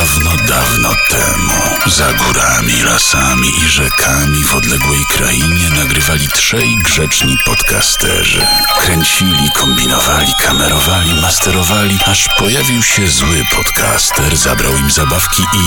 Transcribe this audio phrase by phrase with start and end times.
[0.00, 1.52] Dawno, dawno temu,
[1.86, 8.46] za górami, lasami i rzekami w odległej krainie nagrywali trzej grzeczni podcasterzy.
[8.78, 15.64] Kręcili, kombinowali, kamerowali, masterowali, aż pojawił się zły podcaster, zabrał im zabawki i...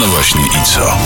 [0.00, 0.98] no właśnie i co?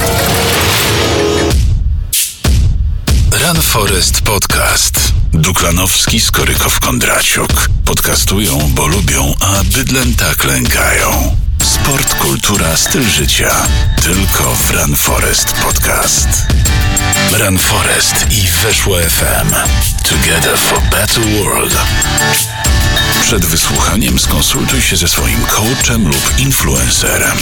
[3.47, 5.13] Run Forest Podcast.
[5.33, 7.69] Duklanowski, Skorykow, Kondraciuk.
[7.85, 11.37] Podcastują, bo lubią, a bydlęta klękają.
[11.73, 13.51] Sport, kultura, styl życia.
[14.03, 16.29] Tylko w Run Forest Podcast.
[17.39, 19.55] Run Forest i Weszło FM.
[20.09, 21.77] Together for better world.
[23.23, 27.39] Przed wysłuchaniem skonsultuj się ze swoim coachem lub influencerem.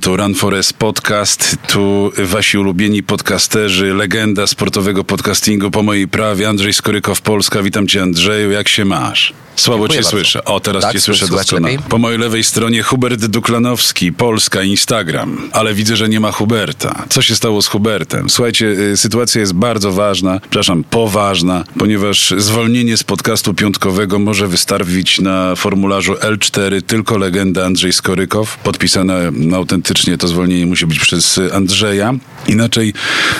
[0.00, 6.72] Tu Run Forest Podcast, tu wasi ulubieni podcasterzy, legenda sportowego podcastingu po mojej prawie, Andrzej
[6.72, 7.62] Skorykow, Polska.
[7.62, 9.34] Witam cię Andrzeju, jak się masz?
[9.58, 10.10] Słabo Dziękuję cię bardzo.
[10.10, 10.44] słyszę.
[10.44, 11.76] O, teraz Tak, cię słyszę doskonale.
[11.88, 15.48] Po mojej lewej stronie Hubert Duklanowski, Polska, Instagram.
[15.52, 17.04] Ale widzę, że nie ma Huberta.
[17.08, 18.30] Co się stało z Hubertem?
[18.30, 25.20] Słuchajcie, y, sytuacja jest bardzo ważna, przepraszam, poważna, ponieważ zwolnienie z podcastu piątkowego może wystawić
[25.20, 28.58] na formularzu L4 tylko legenda Andrzej Skorykow.
[28.58, 32.14] Podpisane autentycznie to zwolnienie musi być przez Andrzeja.
[32.46, 32.92] Inaczej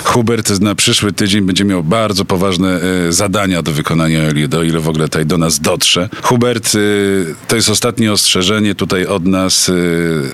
[0.04, 4.62] Hubert na przyszły tydzień będzie miał bardzo poważne y, zadania do wykonania, o ile- do
[4.62, 6.08] ile w ogóle tutaj do nas dotrze.
[6.22, 9.68] Hubert, y, to jest ostatnie ostrzeżenie tutaj od nas.
[9.68, 9.74] Y,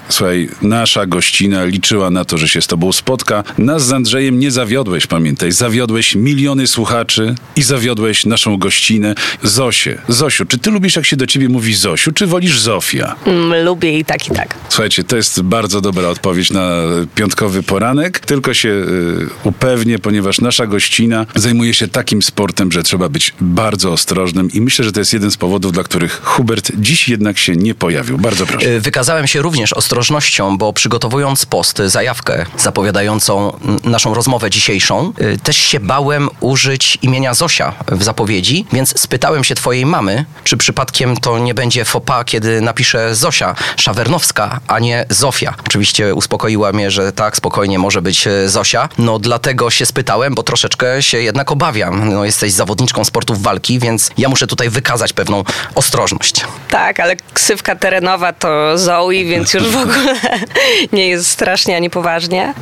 [0.08, 3.44] słuchaj, nasza gościna liczyła na to, że się z tobą spotka.
[3.58, 5.52] Nas z Andrzejem nie zawiodłeś, pamiętaj.
[5.52, 9.98] Zawiodłeś miliony słuchaczy i zawiodłeś naszą gościnę Zosię.
[10.08, 13.16] Zosiu, czy ty lubisz, jak się do ciebie mówi Zosiu, czy wolisz Zofia?
[13.26, 14.54] Mm, Lubię i tak, i tak.
[14.68, 16.70] Słuchajcie, to jest bardzo dobra odpowiedź na
[17.14, 18.20] piątkowy poranek.
[18.20, 23.92] Tylko się y, upewnię, ponieważ nasza gościna zajmuje się takim sportem, że trzeba być bardzo
[23.92, 27.56] ostrożnym i myślę, że to jest jeden z powodów, dla których Hubert dziś jednak się
[27.56, 28.18] nie pojawił.
[28.18, 28.66] Bardzo proszę.
[28.66, 35.12] Y, Wykazałem się również ostrożnością, bo przygotowując post, y, zajawkę zapowiadającą naszą rozmowę dzisiejszą,
[35.42, 41.16] też się bałem użyć imienia Zosia w zapowiedzi, więc spytałem się twojej mamy, czy przypadkiem
[41.16, 45.54] to nie będzie fopa, kiedy napiszę Zosia Szawernowska, a nie Zofia.
[45.66, 48.88] Oczywiście uspokoiła mnie, że tak, spokojnie może być Zosia.
[48.98, 52.10] No dlatego się spytałem, bo troszeczkę się jednak obawiam.
[52.10, 55.44] No, jesteś zawodniczką sportów walki, więc ja muszę tutaj wykazać pewną
[55.74, 56.40] ostrożność.
[56.70, 60.14] Tak, ale ksywka terenowa to Zoe, więc już w ogóle
[60.92, 62.54] nie jest strasznie ani poważnie.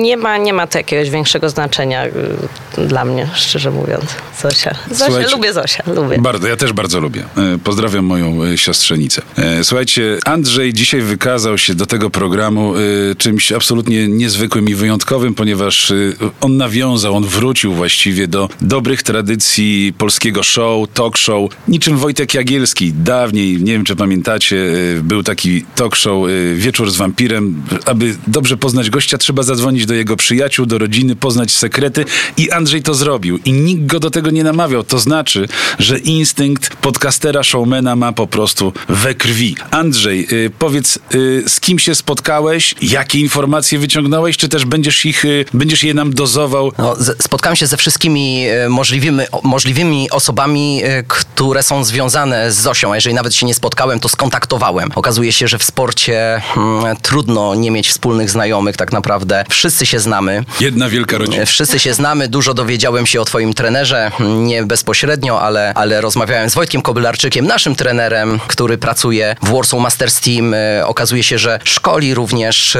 [0.00, 4.04] Nie ma, nie ma to jakiegoś większego znaczenia y, dla mnie, szczerze mówiąc.
[4.42, 4.74] Zosia.
[4.90, 6.18] Zosia, Słuchajcie- lubię Zosia, lubię.
[6.18, 7.24] Bardzo, ja też bardzo lubię.
[7.54, 9.22] E, Pozdrawiam moją e, siostrzenicę.
[9.38, 12.72] E, Słuchajcie, Andrzej dzisiaj wykazał się do tego programu
[13.18, 15.94] czymś absolutnie niezwykłym i wyjątkowym, ponieważ e,
[16.40, 22.92] on nawiązał, on wrócił właściwie do dobrych tradycji polskiego show, talk show, niczym Wojtek Jagielski.
[22.92, 24.56] Dawniej, nie wiem czy pamiętacie,
[24.98, 27.62] e, był taki talk show e, Wieczór z wampirem.
[27.86, 32.04] Aby dobrze poznać gościa, trzeba zadzwonić do jego przyjaciół, do rodziny, poznać sekrety
[32.36, 33.38] i Andrzej to zrobił.
[33.44, 34.84] I nikt go do tego nie namawiał.
[34.84, 35.48] To znaczy,
[35.78, 39.56] że instynkt podcastera, showmana ma po prostu we krwi.
[39.70, 45.19] Andrzej, y, powiedz, y, z kim się spotkałeś, jakie informacje wyciągnąłeś, czy też będziesz ich,
[45.24, 46.72] y, będziesz je nam dozował?
[46.78, 52.92] No, spotkałem się ze wszystkimi e, możliwymi, możliwymi osobami, e, które są związane z Zosią,
[52.92, 54.90] a jeżeli nawet się nie spotkałem, to skontaktowałem.
[54.94, 59.44] Okazuje się, że w sporcie hmm, trudno nie mieć wspólnych znajomych tak naprawdę.
[59.50, 60.44] Wszyscy się znamy.
[60.60, 61.46] Jedna wielka rodzina.
[61.46, 66.50] Wszyscy się znamy, dużo dowiedziałem się o twoim trenerze, mm, nie bezpośrednio, ale, ale rozmawiałem
[66.50, 70.54] z Wojtkiem Kobylarczykiem, naszym trenerem, który pracuje w Warsaw Masters Team.
[70.84, 72.76] Okazuje się, że szkoli również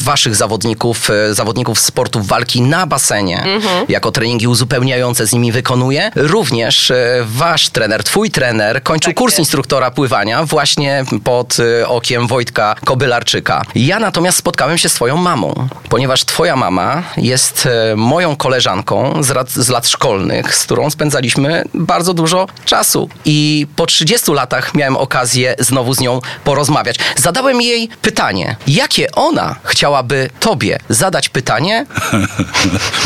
[0.00, 1.34] waszych zawodników, e,
[1.74, 3.44] zawodników sportów walki na basenie,
[3.88, 6.10] jako treningi uzupełniające z nimi wykonuje.
[6.16, 9.38] Również e, wasz trener, twój trener kończył Tak kurs jest.
[9.38, 13.62] instruktora pływania właśnie pod e, okiem Wojtka Kobylarczyka.
[13.74, 19.28] Ja natomiast spotkałem się z twoją mamą, ponieważ twoja mama jest e, moją koleżanką z,
[19.30, 23.08] lat- z lat szkolnych, z którą spędzaliśmy bardzo dużo czasu.
[23.24, 26.96] I po 30 latach miałem okazję znowu z nią porozmawiać.
[27.16, 31.63] Zadałem jej pytanie, jakie ona chciałaby tobie zadać pytanie,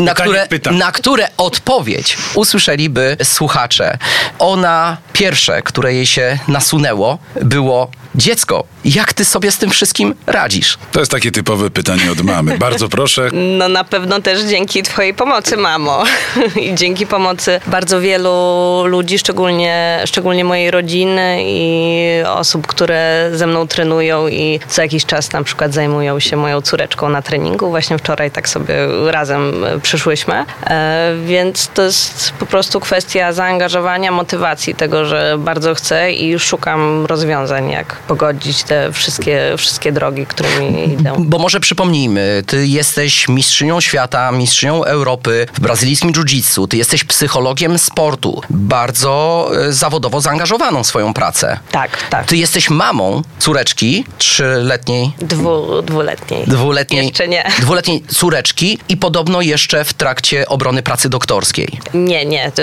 [0.01, 0.77] na Pytanie które, pytań.
[0.77, 3.99] na które odpowiedź usłyszeliby słuchacze.
[4.39, 10.79] Ona pierwsze, które jej się nasunęło, było dziecko, jak ty sobie z tym wszystkim radzisz?
[10.93, 12.59] To jest takie typowe pytanie od mamy.
[12.59, 13.29] Bardzo proszę.
[13.59, 16.05] No na pewno też dzięki twojej pomocy, mamo.
[16.71, 18.31] I dzięki pomocy bardzo wielu
[18.87, 25.33] ludzi, szczególnie, szczególnie mojej rodziny i osób, które ze mną trenują i co jakiś czas
[25.33, 27.69] na przykład zajmują się moją córeczką na treningu.
[27.71, 28.75] Właśnie wczoraj tak sobie
[29.07, 30.45] razem przyszłyśmy.
[31.25, 37.71] Więc to jest po prostu kwestia zaangażowania, motywacji tego, że bardzo chcę i szukam rozwiązań,
[37.71, 41.13] jak pogodzić te wszystkie, wszystkie drogi, którymi idę.
[41.19, 47.79] Bo może przypomnijmy, ty jesteś mistrzynią świata, mistrzynią Europy w brazylijskim jiu-jitsu, ty jesteś psychologiem
[47.79, 51.59] sportu, bardzo e, zawodowo zaangażowaną w swoją pracę.
[51.71, 52.27] Tak, tak.
[52.27, 55.13] Ty jesteś mamą córeczki trzyletniej.
[55.19, 56.45] Dwu, dwuletniej.
[56.47, 57.07] Dwuletniej.
[57.07, 57.45] Jeszcze nie.
[57.61, 58.38] Dwuletniej córeczki
[58.89, 61.81] i podobno jeszcze w trakcie obrony pracy doktorskiej.
[61.95, 62.63] Nie, nie, to,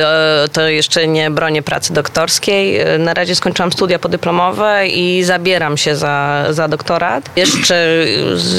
[0.54, 2.80] to jeszcze nie bronię pracy doktorskiej.
[3.00, 7.30] Na razie skończyłam studia podyplomowe i zabieram się za, za doktorat.
[7.36, 8.06] Jeszcze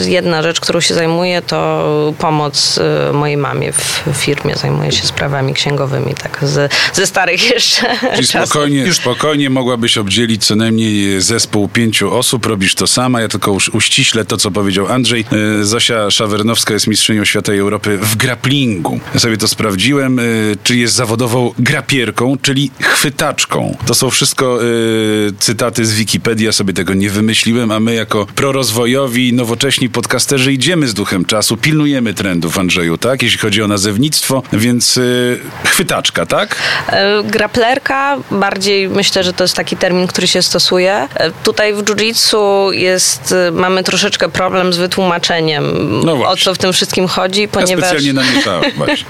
[0.07, 2.79] jedna rzecz, którą się zajmuję, to pomoc
[3.11, 4.57] y, mojej mamie w firmie.
[4.57, 8.51] Zajmuję się sprawami księgowymi, tak, z, ze starych jeszcze Czyli czasów.
[8.51, 13.21] spokojnie, już spokojnie mogłabyś obdzielić co najmniej zespół pięciu osób, robisz to sama.
[13.21, 15.25] Ja tylko już uściślę to, co powiedział Andrzej.
[15.61, 19.01] Y, Zosia Szawernowska jest mistrzynią świata i Europy w grapplingu.
[19.15, 23.77] Ja sobie to sprawdziłem, y, czy jest zawodową grapierką, czyli chwytaczką.
[23.87, 28.27] To są wszystko y, cytaty z Wikipedii, ja sobie tego nie wymyśliłem, a my jako
[28.35, 33.23] prorozwojowi, nowocześni podcasterzy idziemy z duchem czasu, pilnujemy trendów, Andrzeju, tak?
[33.23, 36.57] Jeśli chodzi o nazewnictwo, więc y, chwytaczka, tak?
[36.89, 41.09] E, Graplerka, bardziej myślę, że to jest taki termin, który się stosuje.
[41.15, 45.65] E, Tutaj w jiu-jitsu jest, e, mamy troszeczkę problem z wytłumaczeniem,
[46.05, 49.07] No o co w tym wszystkim chodzi, Ja ponieważ specjalnie namieszałem właśnie.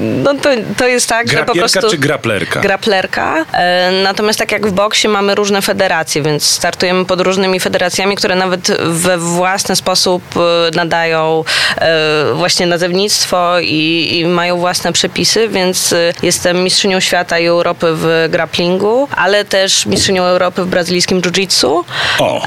[0.00, 1.90] no to, to jest tak, że po prostu...
[1.90, 2.60] czy graplerka?
[2.60, 3.44] Graplerka.
[3.52, 8.34] E, Natomiast tak jak w boksie mamy różne federacje, więc startujemy pod różnymi federacjami, które
[8.36, 11.44] nawet we własny sposób e, nadają
[11.78, 18.28] e, właśnie nazewnictwo i, i mają własne przepisy, więc jestem mistrzynią świata i Europy w
[18.30, 21.84] grapplingu, ale też mistrzynią Europy w brazylijskim jiu-jitsu.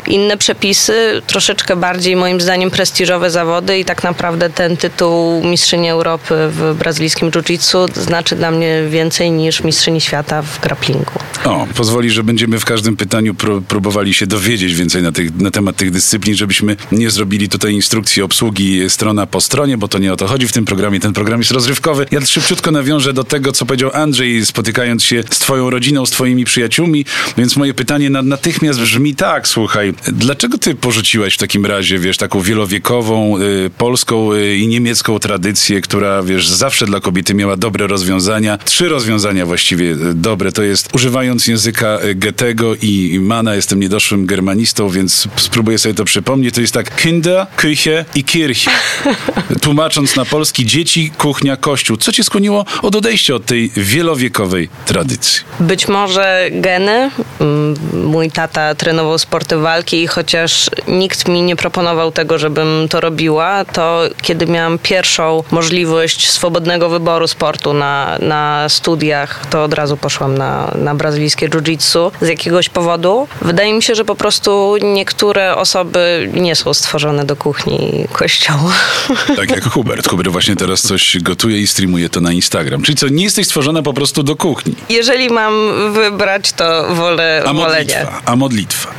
[0.08, 6.34] Inne przepisy, troszeczkę bardziej moim zdaniem prestiżowe zawody i tak naprawdę ten tytuł mistrzyni Europy
[6.50, 11.12] w brazylijskim jiu-jitsu znaczy dla mnie więcej niż mistrzyni świata w grapplingu.
[11.46, 15.52] O, pozwoli, że będziemy w każdym pytaniu pró- próbowali się dowiedzieć więcej na, tych, na
[15.52, 20.14] temat tych dyscyplin, żebyśmy nie zrobili tutaj instrukcji obsługi strona po stronie, bo to nie
[20.14, 21.00] o to chodzi w tym programie.
[21.00, 22.06] Ten program jest rozrywkowy.
[22.12, 26.46] Ja szybciutko nawiążę do tego, co powiedział Andrzej, spotykając się z twoją rodziną, z twoimi
[26.46, 27.06] przyjaciółmi,
[27.38, 32.18] więc moje pytanie na, natychmiast brzmi tak, słuchaj, dlaczego ty porzuciłaś w takim razie, wiesz,
[32.18, 37.88] taką wielowiekową y, polską y, i niemiecką tradycję, która, wiesz, zawsze dla kobiety miała dobre
[37.88, 38.58] rozwiązania.
[38.58, 40.52] Trzy rozwiązania właściwie y, dobre.
[40.52, 46.06] To jest używając języka y, Goethego i Mana, jestem niedoszłym germanistą, więc spróbuję sobie to
[46.06, 46.56] przypomnieć.
[46.56, 48.72] To jest tak Kinder, Küche i Kirche.
[49.64, 51.98] Tłumacząc na polski dzieci, kuchnia, kościół.
[51.98, 55.42] Co cię skłoniło od odejścia od tej wielowiekowej tradycji?
[55.60, 57.12] Być może geny.
[57.40, 63.02] Mm, Mój tata trenował sporty walki i chociaż nikt mi nie proponował tego, żebym to
[63.02, 63.87] robiła, to
[64.22, 70.72] kiedy miałam pierwszą możliwość swobodnego wyboru sportu na, na studiach, to od razu poszłam na,
[70.76, 73.28] na brazylijskie jiu-jitsu z jakiegoś powodu.
[73.42, 78.74] Wydaje mi się, że po prostu niektóre osoby nie są stworzone do kuchni kościoła.
[79.36, 80.08] Tak jak Hubert.
[80.10, 82.82] Hubert właśnie teraz coś gotuje i streamuje to na Instagram.
[82.82, 84.76] Czyli co, nie jesteś stworzona po prostu do kuchni.
[84.90, 85.54] Jeżeli mam
[85.94, 87.96] wybrać, to wolę, A wolę nie.
[87.96, 88.22] modlitwa.
[88.26, 88.90] A modlitwa.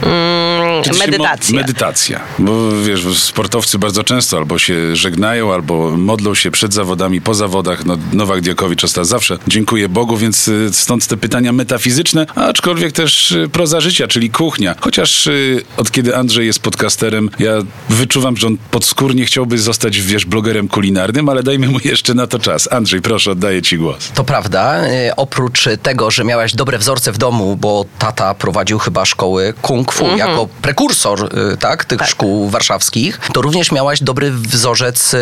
[0.82, 1.54] Ty się mo- medytacja.
[1.60, 2.20] medytacja.
[2.38, 2.52] Bo
[2.82, 7.86] wiesz, sportowcy bardzo często albo się żegnają, albo modlą się przed zawodami, po zawodach.
[7.86, 13.32] No, Nowak Diakowicz ostatnio zawsze dziękuję Bogu, więc y, stąd te pytania metafizyczne, aczkolwiek też
[13.32, 14.74] y, proza życia, czyli kuchnia.
[14.80, 17.52] Chociaż y, od kiedy Andrzej jest podcasterem, ja
[17.88, 22.38] wyczuwam, że on podskórnie chciałby zostać, wiesz, blogerem kulinarnym, ale dajmy mu jeszcze na to
[22.38, 22.72] czas.
[22.72, 24.10] Andrzej, proszę, oddaję ci głos.
[24.14, 24.82] To prawda.
[25.16, 30.16] Oprócz tego, że miałaś dobre wzorce w domu, bo tata prowadził chyba szkoły kung fu
[30.16, 34.30] jako prekursor tak, tych szkół warszawskich, to również miałaś dobry
[34.68, 35.18] wzorzec e,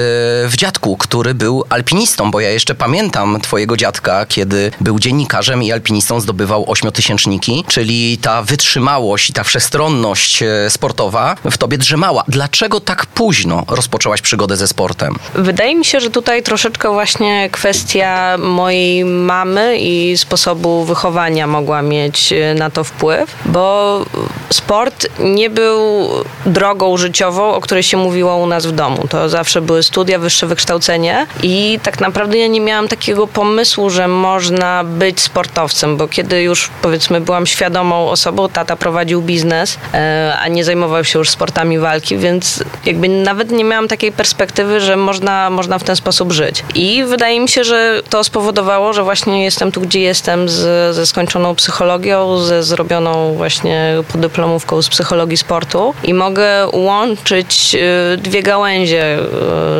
[0.49, 5.73] w dziadku, który był alpinistą, bo ja jeszcze pamiętam twojego dziadka, kiedy był dziennikarzem i
[5.73, 12.25] alpinistą zdobywał ośmiotysięczniki, czyli ta wytrzymałość i ta wszechstronność e, sportowa w tobie drzemała.
[12.29, 15.15] Dlaczego tak późno rozpoczęłaś przygodę ze sportem?
[15.35, 22.33] Wydaje mi się, że tutaj troszeczkę właśnie kwestia mojej mamy i sposobu wychowania mogła mieć
[22.33, 24.05] e, na to wpływ, bo
[24.51, 26.09] sport nie był
[26.47, 29.09] drogą życiową, o której się mówiło u nas w domu.
[29.09, 34.09] To zawsze były studia, wyższe wykształcenie i tak naprawdę ja nie miałam takiego pomysłu, że
[34.09, 40.49] można być sportowcem, bo kiedy już powiedzmy byłam świadomą osobą, tata prowadził biznes, e, a
[40.49, 45.51] nie zajmował się już sportami walki, więc jakby nawet nie miałam takiej perspektywy, że można,
[45.51, 46.65] można w ten sposób żyć.
[46.75, 51.07] I wydaje mi się, że to spowodowało, że właśnie jestem tu, gdzie jestem z, ze
[51.07, 59.19] skończoną psychologią, ze zrobioną właśnie podyplomówką z psychologii sportu i mogę łączyć y, dwie gałęzie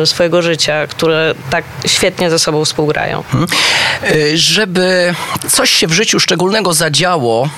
[0.05, 3.23] swojego życia, które tak świetnie ze sobą współgrają.
[3.31, 3.47] Hmm.
[4.33, 5.15] Żeby
[5.49, 7.49] coś się w życiu szczególnego zadziało,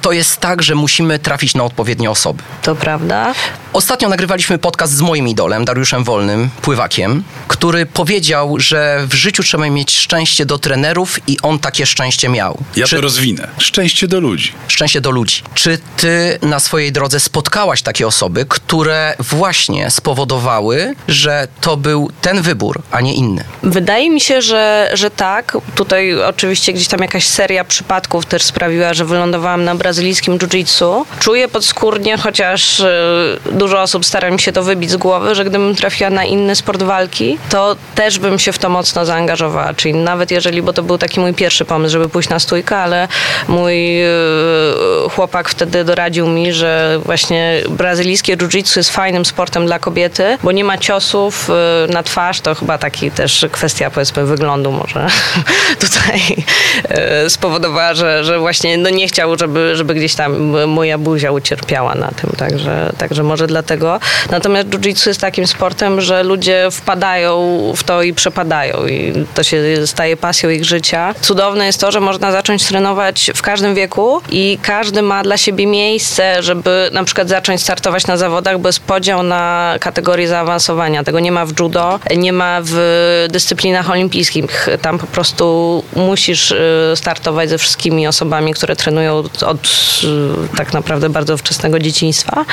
[0.00, 2.42] to jest tak, że musimy trafić na odpowiednie osoby.
[2.62, 3.34] To prawda.
[3.74, 9.70] Ostatnio nagrywaliśmy podcast z moim idolem, Dariuszem Wolnym, pływakiem, który powiedział, że w życiu trzeba
[9.70, 12.58] mieć szczęście do trenerów i on takie szczęście miał.
[12.76, 12.96] Ja Czy...
[12.96, 13.48] to rozwinę.
[13.58, 14.52] Szczęście do ludzi.
[14.68, 15.42] Szczęście do ludzi.
[15.54, 22.42] Czy ty na swojej drodze spotkałaś takie osoby, które właśnie spowodowały, że to był ten
[22.42, 23.44] wybór, a nie inny?
[23.62, 25.58] Wydaje mi się, że, że tak.
[25.74, 31.04] Tutaj oczywiście gdzieś tam jakaś seria przypadków też sprawiła, że wylądowałam na brazylijskim jiu-jitsu.
[31.20, 32.84] Czuję podskórnie, chociaż y,
[33.64, 36.82] dużo osób stara mi się to wybić z głowy, że gdybym trafiła na inny sport
[36.82, 39.74] walki, to też bym się w to mocno zaangażowała.
[39.74, 43.08] Czyli nawet jeżeli, bo to był taki mój pierwszy pomysł, żeby pójść na stójkę, ale
[43.48, 44.08] mój y,
[45.10, 50.64] chłopak wtedy doradził mi, że właśnie brazylijskie jiu-jitsu jest fajnym sportem dla kobiety, bo nie
[50.64, 51.50] ma ciosów
[51.88, 55.06] y, na twarz, to chyba taki też kwestia powiedzmy wyglądu może
[55.86, 56.20] tutaj
[57.28, 62.08] spowodowała, że, że właśnie no nie chciał, żeby, żeby gdzieś tam moja buzia ucierpiała na
[62.08, 64.00] tym, także, także może dlatego.
[64.30, 67.32] Natomiast jiu-jitsu jest takim sportem, że ludzie wpadają
[67.76, 71.14] w to i przepadają i to się staje pasją ich życia.
[71.20, 75.66] Cudowne jest to, że można zacząć trenować w każdym wieku i każdy ma dla siebie
[75.66, 81.04] miejsce, żeby na przykład zacząć startować na zawodach, bo jest podział na kategorie zaawansowania.
[81.04, 82.74] Tego nie ma w judo, nie ma w
[83.30, 84.68] dyscyplinach olimpijskich.
[84.82, 85.44] Tam po prostu
[85.96, 89.66] musisz y, startować ze wszystkimi osobami, które trenują od
[90.04, 92.44] y, tak naprawdę bardzo wczesnego dzieciństwa,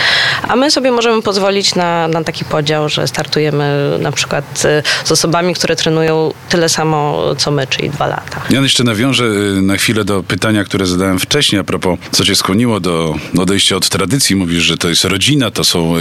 [0.48, 5.12] a my sobie możemy pozwolić na, na taki podział, że startujemy na przykład y, z
[5.12, 8.42] osobami, które trenują tyle samo co my, czyli dwa lata.
[8.50, 12.36] Ja jeszcze nawiążę y, na chwilę do pytania, które zadałem wcześniej a propos, co cię
[12.36, 14.36] skłoniło do odejścia od tradycji.
[14.36, 15.94] Mówisz, że to jest rodzina, to są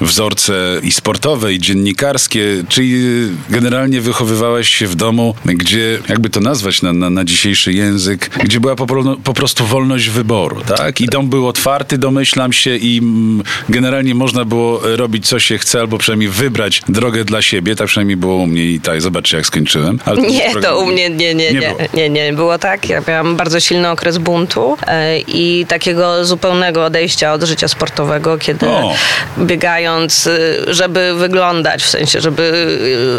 [0.00, 3.02] wzorce i sportowe, i dziennikarskie, czyli
[3.50, 8.60] generalnie wychowywałeś się w domu, gdzie, jakby to nazwać na, na, na dzisiejszy język, gdzie
[8.60, 8.86] była po,
[9.24, 11.00] po prostu wolność wyboru, tak?
[11.00, 15.80] I dom był otwarty, domyślam się, i mm, generalnie można było robić co się chce,
[15.80, 17.76] albo przynajmniej wybrać drogę dla siebie.
[17.76, 19.98] Tak przynajmniej było u mnie i tak, zobaczcie jak skończyłem.
[20.04, 22.88] Ale nie, to u mnie nie, nie, nie, nie, nie, nie, było tak.
[22.88, 28.66] Ja miałam bardzo silny okres buntu e, i takiego zupełnego odejścia od życia sportowego, kiedy
[28.66, 28.94] o.
[29.38, 32.42] biegając, y, żeby wyglądać, w sensie, żeby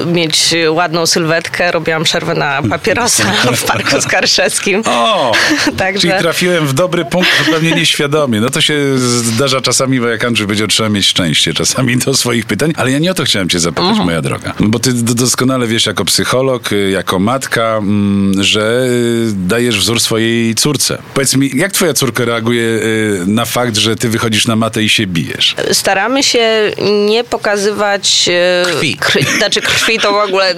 [0.03, 3.24] y, mieć ładną sylwetkę, robiłam przerwę na papierosa
[3.56, 4.84] w Parku Skarszewskim.
[4.86, 5.32] O,
[5.77, 6.01] Także...
[6.01, 8.41] czyli trafiłem w dobry punkt zupełnie nieświadomie.
[8.41, 12.46] No to się zdarza czasami, bo jak Andrzej będzie trzeba mieć szczęście czasami do swoich
[12.46, 14.06] pytań, ale ja nie o to chciałem cię zapytać, mhm.
[14.06, 14.54] moja droga.
[14.60, 20.56] Bo ty doskonale wiesz jako psycholog, y, jako matka, mm, że y, dajesz wzór swojej
[20.56, 20.98] córce.
[21.14, 24.90] Powiedz mi, jak twoja córka reaguje y, na fakt, że ty wychodzisz na matę i
[24.90, 25.56] się bijesz?
[25.72, 26.72] Staramy się
[27.08, 28.30] nie pokazywać
[28.66, 28.98] krwi.
[28.98, 30.56] Krwi, znaczy krwi to w ogóle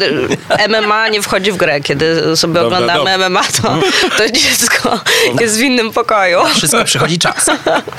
[0.70, 1.82] MMA nie wchodzi w grę.
[1.82, 3.30] Kiedy sobie dobra, oglądamy dobra.
[3.30, 3.80] MMA, to,
[4.18, 5.00] to dziecko
[5.40, 6.40] jest w innym pokoju.
[6.56, 7.50] Wszystko przychodzi czas.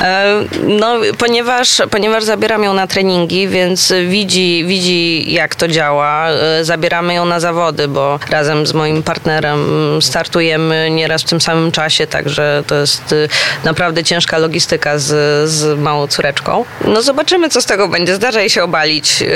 [0.01, 6.29] E, no, ponieważ, ponieważ zabieram ją na treningi, więc widzi, widzi jak to działa.
[6.29, 9.59] E, zabieramy ją na zawody, bo razem z moim partnerem
[10.03, 13.29] startujemy nieraz w tym samym czasie, także to jest e,
[13.65, 16.65] naprawdę ciężka logistyka z, z małą córeczką.
[16.85, 18.15] No zobaczymy, co z tego będzie.
[18.15, 19.27] Zdarza jej się obalić yy,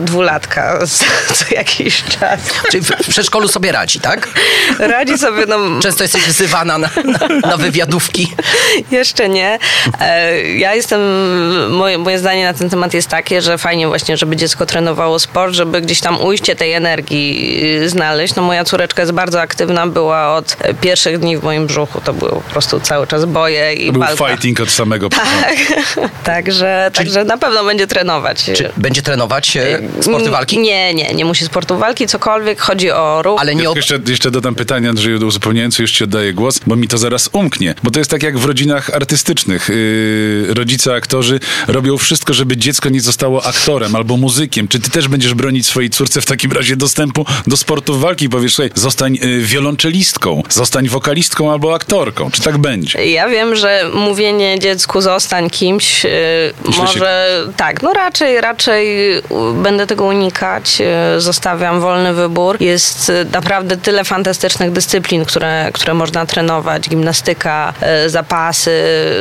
[0.00, 0.78] dwulatka
[1.34, 2.40] co jakiś czas.
[2.70, 4.28] Czyli w, w przedszkolu sobie radzi, tak?
[4.78, 5.58] Radzi sobie, no...
[5.80, 8.34] Często jesteś wzywana na, na, na wywiadówki.
[8.90, 9.58] Jeszcze nie.
[10.56, 11.00] Ja jestem,
[11.70, 15.54] moje, moje zdanie na ten temat jest takie, że fajnie właśnie, żeby dziecko trenowało sport,
[15.54, 18.34] żeby gdzieś tam ujście tej energii y, znaleźć.
[18.34, 22.00] No moja córeczka jest bardzo aktywna, była od pierwszych dni w moim brzuchu.
[22.00, 24.16] To było po prostu cały czas boje i to walka.
[24.16, 25.34] był fighting od samego początku.
[25.94, 26.10] Tak.
[26.24, 28.44] także, także na pewno będzie trenować.
[28.56, 30.58] Czy będzie trenować e, sporty walki?
[30.58, 32.60] Nie, nie, nie musi sportu walki, cokolwiek.
[32.60, 33.40] Chodzi o ruch.
[33.40, 33.74] Ale nie o...
[33.74, 37.74] jeszcze, jeszcze dodam pytanie, Andrzeju, uzupełniając, już ci oddaję głos, bo mi to zaraz umknie.
[37.82, 39.68] Bo to jest tak jak w rodzinach artystycznych.
[39.68, 44.68] Yy, rodzice, aktorzy robią wszystko, żeby dziecko nie zostało aktorem albo muzykiem.
[44.68, 48.54] Czy ty też będziesz bronić swojej córce w takim razie dostępu do sportów walki powiesz,
[48.54, 52.30] słuchaj, zostań y, wiolonczelistką, zostań wokalistką albo aktorką.
[52.30, 53.06] Czy tak będzie?
[53.06, 56.08] Ja wiem, że mówienie dziecku zostań kimś y,
[56.76, 56.98] może...
[57.46, 57.52] Się...
[57.56, 59.22] Tak, no raczej, raczej y,
[59.62, 60.82] będę tego unikać.
[61.18, 62.56] Zostawiam wolny wybór.
[62.60, 66.88] Jest naprawdę tyle fantastycznych dyscyplin, które, które można trenować.
[66.88, 67.74] Gimnastyka,
[68.06, 68.70] zapasy.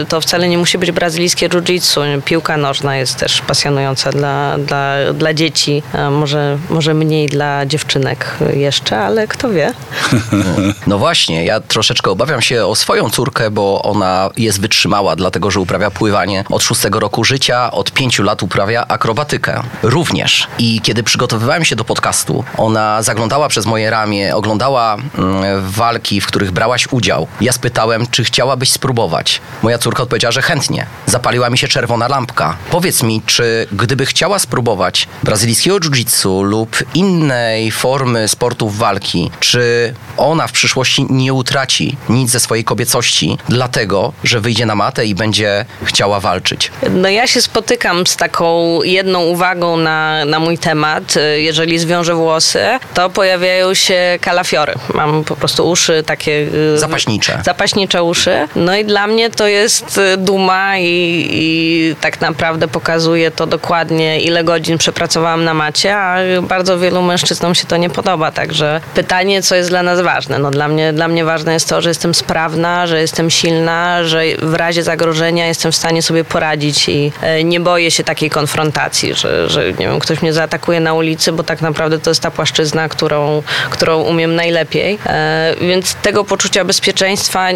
[0.09, 2.21] To wcale nie musi być brazylijskie jiu-jitsu.
[2.25, 5.83] Piłka nożna jest też pasjonująca dla, dla, dla dzieci.
[6.11, 9.73] Może, może mniej dla dziewczynek jeszcze, ale kto wie.
[10.87, 15.59] No właśnie, ja troszeczkę obawiam się o swoją córkę, bo ona jest wytrzymała, dlatego że
[15.59, 19.63] uprawia pływanie od szóstego roku życia, od pięciu lat uprawia akrobatykę.
[19.83, 20.47] również.
[20.57, 26.27] I kiedy przygotowywałem się do podcastu, ona zaglądała przez moje ramię, oglądała mm, walki, w
[26.27, 27.27] których brałaś udział.
[27.41, 29.41] Ja spytałem, czy chciałabyś spróbować.
[29.63, 30.85] Moja córka odpowiedziała, że chętnie.
[31.05, 32.44] Zapaliła mi się czerwona lampka.
[32.71, 40.47] Powiedz mi, czy gdyby chciała spróbować brazylijskiego jiu-jitsu lub innej formy sportów walki, czy ona
[40.47, 45.65] w przyszłości nie utraci nic ze swojej kobiecości, dlatego, że wyjdzie na matę i będzie
[45.83, 46.71] chciała walczyć?
[46.89, 51.15] No ja się spotykam z taką jedną uwagą na, na mój temat.
[51.35, 54.73] Jeżeli zwiążę włosy, to pojawiają się kalafiory.
[54.93, 56.31] Mam po prostu uszy takie...
[56.75, 57.41] y, Zapaśnicze.
[57.45, 58.47] Zapaśnicze uszy.
[58.55, 64.19] No i dla mnie to jest y, duma i, i tak naprawdę pokazuje to dokładnie,
[64.21, 68.31] ile godzin przepracowałam na macie, a bardzo wielu mężczyznom się to nie podoba.
[68.31, 70.39] Także pytanie, co jest dla nas ważne?
[70.39, 74.23] No dla mnie, dla mnie ważne jest to, że jestem sprawna, że jestem silna, że
[74.41, 79.13] w razie zagrożenia jestem w stanie sobie poradzić i e, nie boję się takiej konfrontacji,
[79.13, 82.31] że, że nie wiem, ktoś mnie zaatakuje na ulicy, bo tak naprawdę to jest ta
[82.31, 84.97] płaszczyzna, którą, którą umiem najlepiej.
[85.05, 87.47] E, Więc tego poczucia bezpieczeństwa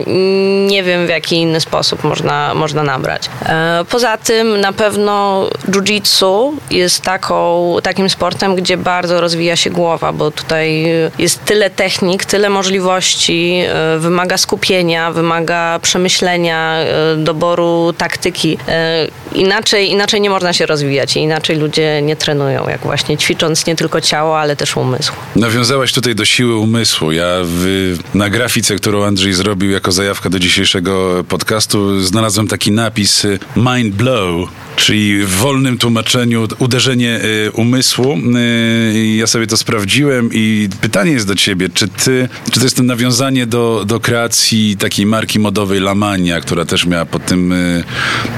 [0.67, 3.29] nie wiem w jaki inny sposób można, można nabrać.
[3.45, 10.13] E, Poza tym na pewno jiu-jitsu jest taką, takim sportem, gdzie bardzo rozwija się głowa,
[10.13, 10.85] bo tutaj
[11.19, 18.57] jest tyle technik, tyle możliwości, e, wymaga skupienia, wymaga przemyślenia, e, doboru taktyki.
[18.67, 23.65] E, Inaczej, inaczej nie można się rozwijać i inaczej ludzie nie trenują, jak właśnie ćwicząc
[23.65, 25.13] nie tylko ciało, ale też umysł.
[25.35, 27.11] Nawiązałaś tutaj do siły umysłu.
[27.11, 33.27] Ja w, na grafice, którą Andrzej zrobił jako zajawka do dzisiejszego podcastu, znalazłem taki napis
[33.55, 34.49] Mind Blow,
[34.79, 38.17] czyli w wolnym tłumaczeniu uderzenie y, umysłu.
[38.37, 42.77] Y, ja sobie to sprawdziłem i pytanie jest do ciebie, czy ty, czy to jest
[42.77, 47.83] to nawiązanie do, do kreacji takiej marki modowej Lamania, która też miała pod tym, y,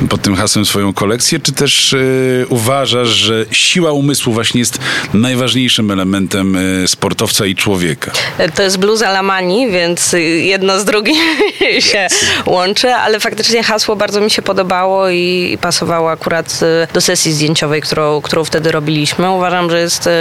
[0.09, 1.95] pod tym hasłem swoją kolekcję, czy też
[2.49, 4.79] uważasz, że siła umysłu właśnie jest
[5.13, 8.11] najważniejszym elementem sportowca i człowieka?
[8.55, 11.15] To jest bluza Lamani, więc jedno z drugim
[11.91, 12.07] się
[12.45, 17.81] łączy, ale faktycznie hasło bardzo mi się podobało i pasowało akurat y, do sesji zdjęciowej,
[17.81, 19.29] którą, którą wtedy robiliśmy.
[19.31, 20.11] Uważam, że jest y,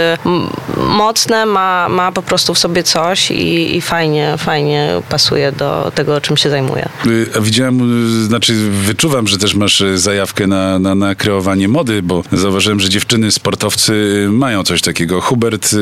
[0.77, 6.21] mocne, ma, ma po prostu w sobie coś i, i fajnie, fajnie pasuje do tego,
[6.21, 6.89] czym się zajmuję.
[7.07, 7.81] Y, Widziałem,
[8.25, 13.31] znaczy wyczuwam, że też masz zajawkę na, na, na kreowanie mody, bo zauważyłem, że dziewczyny,
[13.31, 15.21] sportowcy mają coś takiego.
[15.21, 15.75] Hubert,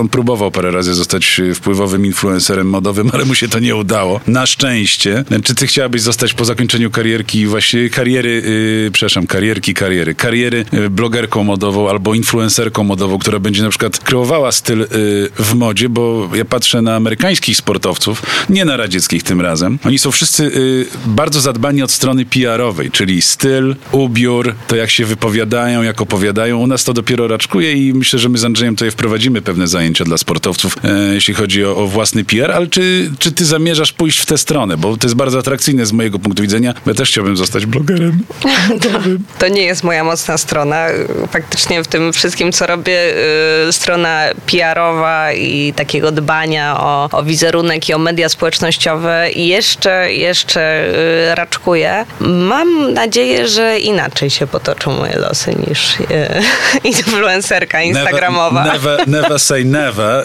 [0.00, 4.20] on próbował parę razy zostać wpływowym influencerem modowym, ale mu się to nie udało.
[4.26, 5.24] Na szczęście.
[5.44, 8.42] Czy ty chciałabyś zostać po zakończeniu karierki, właśnie kariery,
[8.86, 13.98] y, przepraszam, karierki, kariery, kariery y, blogerką modową albo influencerką modową, która będzie na przykład
[13.98, 14.86] kreowała styl y,
[15.38, 19.78] w modzie, bo ja patrzę na amerykańskich sportowców, nie na radzieckich tym razem.
[19.84, 25.04] Oni są wszyscy y, bardzo zadbani od strony PR-owej, czyli styl, ubiór, to jak się
[25.04, 26.58] wypowiadają, jak opowiadają.
[26.58, 30.04] U nas to dopiero raczkuje i myślę, że my z Andrzejem tutaj wprowadzimy pewne zajęcia
[30.04, 34.18] dla sportowców, e, jeśli chodzi o, o własny PR, ale czy, czy ty zamierzasz pójść
[34.18, 34.76] w tę stronę?
[34.76, 36.74] Bo to jest bardzo atrakcyjne z mojego punktu widzenia.
[36.86, 38.18] Ja też chciałbym zostać blogerem.
[39.38, 40.86] To nie jest moja mocna strona.
[41.30, 42.98] Faktycznie w tym wszystkim, co robię,
[43.68, 50.84] y, strona PR-owa i takiego dbania o, o wizerunek i o media społecznościowe jeszcze, jeszcze
[51.30, 52.04] y, raczkuję.
[52.20, 56.04] Mam nadzieję, że inaczej się potoczą moje losy niż y,
[56.98, 58.64] influencerka instagramowa.
[58.64, 60.24] Never, never, never say never.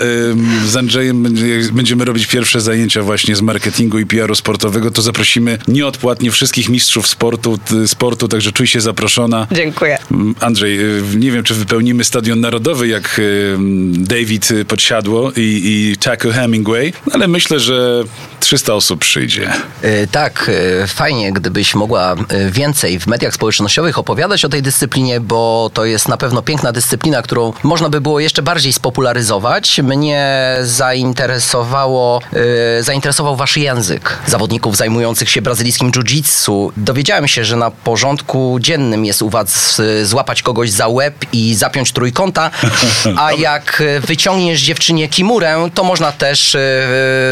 [0.66, 4.92] Z Andrzejem będzie- będziemy robić pierwsze zajęcia właśnie z marketingu i PR-u sportowego.
[4.92, 9.48] To zaprosimy nieodpłatnie wszystkich mistrzów sportu, sportu także czuj się zaproszona.
[9.52, 9.98] Dziękuję.
[10.12, 13.56] Mm, Andrzej, y, nie wiem, czy wypełnimy stadion narodowy jak y,
[13.92, 18.04] David y, Podsiadło i, i Taco Hemingway, ale myślę, że
[18.48, 19.54] 300 osób przyjdzie.
[19.84, 20.50] Y, Tak,
[20.84, 25.86] y, fajnie, gdybyś mogła y, więcej w mediach społecznościowych opowiadać o tej dyscyplinie, bo to
[25.86, 29.80] jest na pewno piękna dyscyplina, którą można by było jeszcze bardziej spopularyzować.
[29.80, 32.22] Mnie zainteresowało,
[32.82, 36.72] zainteresował wasz język zawodników zajmujących się brazylijskim jiu-jitsu.
[36.78, 41.92] Dowiedziałem się, że na porządku dziennym jest u was złapać kogoś za łeb i zapiąć
[41.92, 42.52] trójkąta,
[43.26, 46.58] a jak wyciągniesz dziewczynie kimurę, to można też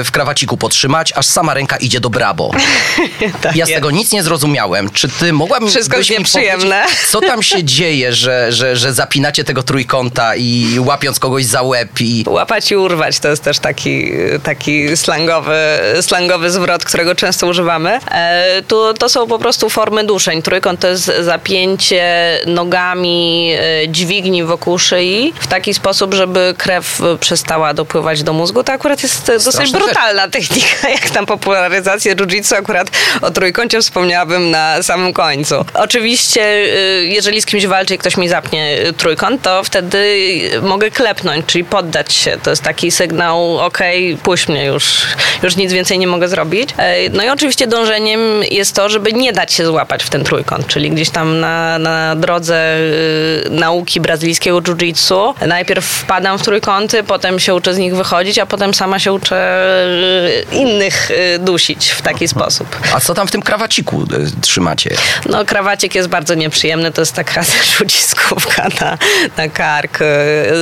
[0.03, 2.51] w krawaciku podtrzymać, aż sama ręka idzie do brabo.
[3.41, 4.89] Tak Ja z tego nic nie zrozumiałem.
[4.89, 6.81] Czy ty mogłabyś Wszystko jest mi nieprzyjemne.
[6.83, 11.61] powiedzieć, Co tam się dzieje, że, że, że zapinacie tego trójkąta i łapiąc kogoś za
[11.61, 12.25] łeb i...
[12.27, 14.11] Łapać i urwać to jest też taki,
[14.43, 15.57] taki slangowy,
[16.01, 17.99] slangowy zwrot, którego często używamy.
[18.11, 20.41] E, tu, to są po prostu formy duszeń.
[20.41, 23.51] Trójkąt to jest za zapięcie nogami
[23.83, 28.63] e, dźwigni wokół szyi w taki sposób, żeby krew przestała dopływać do mózgu.
[28.63, 32.55] To akurat jest dosyć Straszna brutalna technika, jak tam popularyzację jiu-jitsu.
[32.55, 32.87] Akurat
[33.21, 35.65] o trójkącie wspomniałabym na samym końcu.
[35.73, 40.19] Oczywiście, y, jeżeli z kimś walczy i ktoś mi zapnie y, trójkąt, to wtedy
[40.61, 42.37] mogę klepnąć, czyli poddać się.
[42.43, 45.01] To jest taki sygnał, okej, puść mnie już,
[45.43, 46.69] już nic więcej nie mogę zrobić.
[46.77, 48.19] E, No i oczywiście dążeniem
[48.51, 52.15] jest to, żeby nie dać się złapać w ten trójkąt, czyli gdzieś tam na, na
[52.15, 55.33] drodze y, nauki brazylijskiego jiu-jitsu.
[55.47, 59.35] Najpierw wpadam w trójkąty, potem się uczę z nich wychodzić, a potem sama się uczę
[60.53, 60.55] y,
[60.85, 62.77] innych y, dusić w taki sposób.
[62.93, 64.89] A co tam w tym krawaciku y, trzymacie?
[65.29, 66.91] No, krawacik jest bardzo nieprzyjemny.
[66.91, 68.97] To jest taka też uciskówka na,
[69.37, 70.05] na kark y,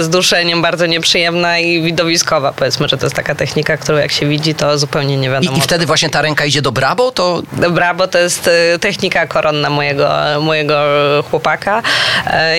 [0.04, 2.54] z duszeniem, bardzo nieprzyjemna i widowiskowa.
[2.54, 5.58] Powiedzmy, że to jest taka technika, którą jak się widzi, to zupełnie nie I, wiadomo.
[5.58, 8.50] I wtedy właśnie ta ręka idzie do brabo, to Dobra, bo to jest
[8.82, 10.10] technika koronna mojego,
[10.42, 10.84] mojego
[11.30, 11.82] chłopaka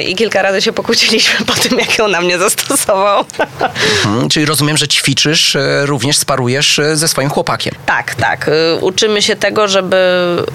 [0.06, 3.24] i kilka razy się pokłóciliśmy po tym, jak ją na mnie zastosował.
[4.02, 7.53] hmm, czyli rozumiem, że ćwiczysz, również sparujesz ze swoim chłopakiem.
[7.86, 8.48] Tak, tak.
[8.48, 9.96] Y, Uczymy się tego, żeby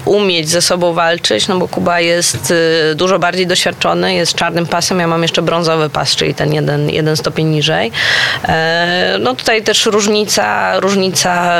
[0.04, 5.00] umieć ze sobą walczyć, no bo Kuba jest y, dużo bardziej doświadczony, jest czarnym pasem,
[5.00, 7.92] ja mam jeszcze brązowy pas, czyli ten jeden, jeden stopień niżej.
[8.48, 11.58] E, No tutaj też różnica, różnica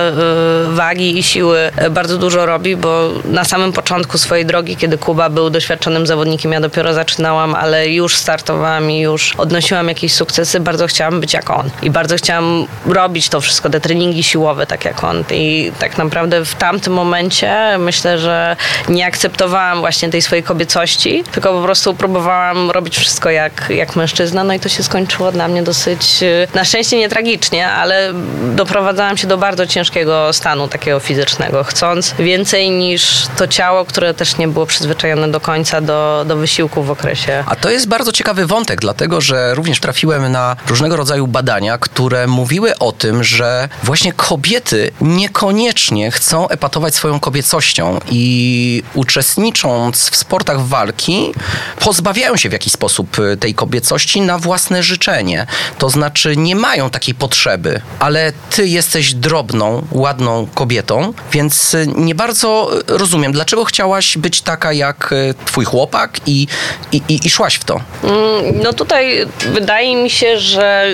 [0.71, 5.29] y, wagi i siły bardzo dużo robi, bo na samym początku swojej drogi, kiedy Kuba
[5.29, 10.87] był doświadczonym zawodnikiem, ja dopiero zaczynałam, ale już startowałam i już odnosiłam jakieś sukcesy, bardzo
[10.87, 15.05] chciałam być jak on i bardzo chciałam robić to wszystko, te treningi siłowe tak jak
[15.05, 18.57] on i tak naprawdę w tamtym momencie myślę, że
[18.89, 24.45] nie akceptowałam właśnie tej swojej kobiecości, tylko po prostu próbowałam robić wszystko jak, jak mężczyzna,
[24.45, 28.13] no i to się skończyło dla mnie dosyć, y, na szczęście nie tragicznie, ale
[28.55, 34.37] doprowadzałam się do bardzo ciężkiego stanu takiego fizycznego, chcąc więcej niż to ciało, które też
[34.39, 37.45] nie było przyzwyczajone do końca do, do wysiłku w okresie.
[37.47, 42.27] A to jest bardzo ciekawy wątek, dlatego że również trafiłem na różnego rodzaju badania, które
[42.27, 50.61] mówiły o tym, że właśnie kobiety niekoniecznie chcą epatować swoją kobiecością i uczestnicząc w sportach
[50.67, 51.33] walki,
[51.81, 55.47] pozbawiają się w jakiś sposób y, tej kobiecości na własne życzenie.
[55.79, 62.15] To znaczy nie mają takiej potrzeby, ale ty jesteś drobną, ładną kobietą, więc y, nie
[62.15, 66.47] bardzo rozumiem, dlaczego chciałaś być taka jak y, twój chłopak i,
[66.93, 67.81] i, i, i szłaś w to.
[68.03, 70.87] Mm, No tutaj wydaje mi się, że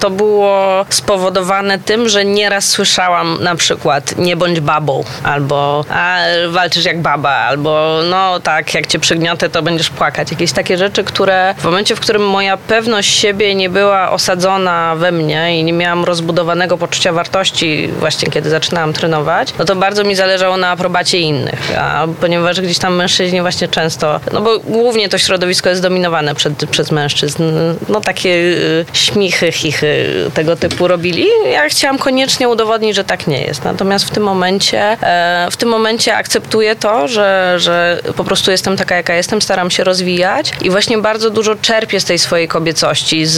[0.00, 6.84] to było spowodowane tym, że nieraz słyszałam na przykład nie bądź babą, albo a, walczysz
[6.84, 10.30] jak baba, albo no tak, jak cię przygniotę, to będziesz płakać.
[10.30, 15.12] Jakieś takie rzeczy, które w momencie, w którym moja pewność siebie nie była osadzona we
[15.12, 20.14] mnie i nie miałam rozbudowanego poczucia wartości właśnie kiedy zaczynałam trenować, no to bardzo mi
[20.14, 21.78] zależało na aprobacie innych.
[21.78, 26.70] A ponieważ gdzieś tam mężczyźni właśnie często, no bo głównie to środowisko jest dominowane przed,
[26.70, 27.42] przez mężczyzn,
[27.88, 31.26] no takie y, śmichy, chichy tego typu robili.
[31.52, 33.64] Ja chciałam koniecznie udowodnić, że tak nie jest.
[33.64, 38.76] Natomiast w tym momencie, e, w tym momencie akceptuję to, że, że po prostu jestem
[38.76, 43.26] taka, jaka jestem, staram się rozwijać i właśnie bardzo dużo czerpię z tej swojej kobiecości,
[43.26, 43.36] z,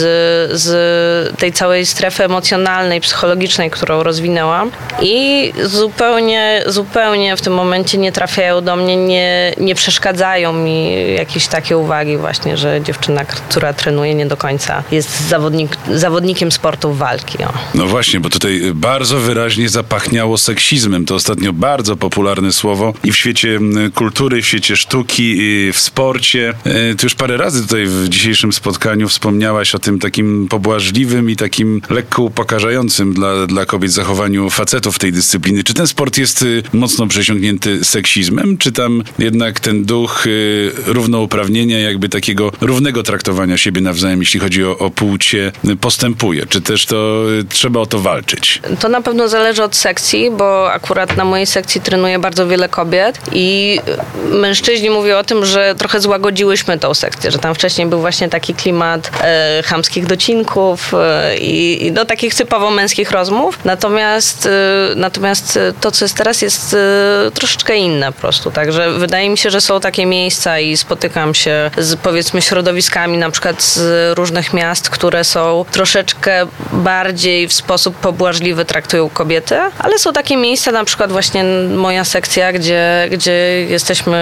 [0.60, 8.12] z tej całej strefy emocjonalnej, psychologicznej, którą rozwinęłam i zupełnie, zupełnie w tym momencie nie
[8.12, 14.14] trafiają do mnie, nie, nie przeszkadzają mi jakieś takie uwagi właśnie, że dziewczyna, która trenuje
[14.14, 17.44] nie do końca jest zawodnik, zawodnikiem sportu walki.
[17.44, 17.52] O.
[17.74, 21.04] No właśnie, bo tutaj bardzo wyraźnie zapachniało seksizmem.
[21.04, 25.36] To ostatnio bardzo popularne słowo i w świecie m, kultury, w świecie sztuki,
[25.72, 26.54] w sporcie.
[26.64, 31.36] E, Ty już parę razy tutaj w dzisiejszym spotkaniu wspomniałaś o tym takim pobłażliwym i
[31.36, 35.64] takim lekko upokarzającym dla, dla kobiet zachowaniu facetów tej dyscypliny.
[35.64, 41.78] Czy ten sport jest y, mocno przesiąknięty seksizmem, czy tam jednak ten duch y, równouprawnienia,
[41.78, 46.46] jakby takiego równego traktowania siebie nawzajem, jeśli chodzi o, o płcie, y, postępuje?
[46.46, 48.62] Czy też to trzeba o to walczyć?
[48.80, 53.18] To na pewno zależy od sekcji, bo akurat na mojej sekcji trenuje bardzo wiele kobiet
[53.32, 53.80] i
[54.30, 58.54] mężczyźni mówią o tym, że trochę złagodziłyśmy tą sekcję, że tam wcześniej był właśnie taki
[58.54, 63.58] klimat e, chamskich docinków e, i, do takich typowo męskich rozmów.
[63.64, 64.50] Natomiast, e,
[64.96, 68.50] natomiast to, co jest teraz, jest e, troszeczkę inne po prostu.
[68.50, 73.30] Także wydaje mi się, że są takie miejsca i spotykam się z powiedzmy środowiskami na
[73.30, 80.12] przykład z różnych miast, które są troszeczkę bardziej w sposób pobłażliwy traktują kobiety, ale są
[80.12, 81.44] takie miejsca, na przykład właśnie
[81.76, 84.16] moja sekcja, gdzie, gdzie jesteśmy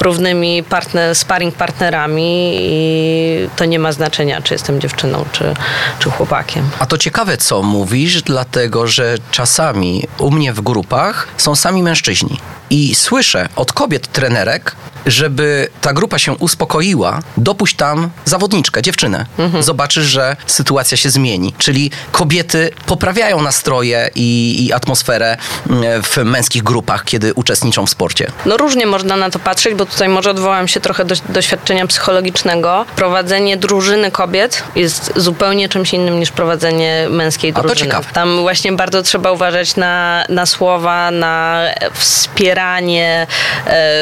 [0.00, 5.54] y, równymi partner, sparring partnerami i to nie ma znaczenia, czy jestem dziewczyną, czy,
[5.98, 6.70] czy chłopakiem.
[6.78, 12.38] A to ciekawe, co mówisz, dlatego że czasami u mnie w grupach są sami mężczyźni.
[12.70, 19.26] I słyszę od kobiet trenerek, żeby ta grupa się uspokoiła, dopuść tam zawodniczkę, dziewczynę.
[19.38, 19.62] Mhm.
[19.62, 21.54] Zobaczysz, że sytuacja się zmieni.
[21.58, 25.36] Czyli kobiety poprawiają nastroje i, i atmosferę
[25.70, 28.32] mm, w męskich grupach, kiedy uczestniczą w sporcie.
[28.46, 32.86] No różnie można na to patrzeć, bo tutaj może odwołam się trochę do doświadczenia psychologicznego.
[32.96, 37.72] Prowadzenie drużyny kobiet jest zupełnie czymś innym niż prowadzenie męskiej drużyny.
[37.72, 38.08] A to ciekawe.
[38.12, 43.26] Tam właśnie bardzo trzeba uważać na, na słowa, na wspieranie e,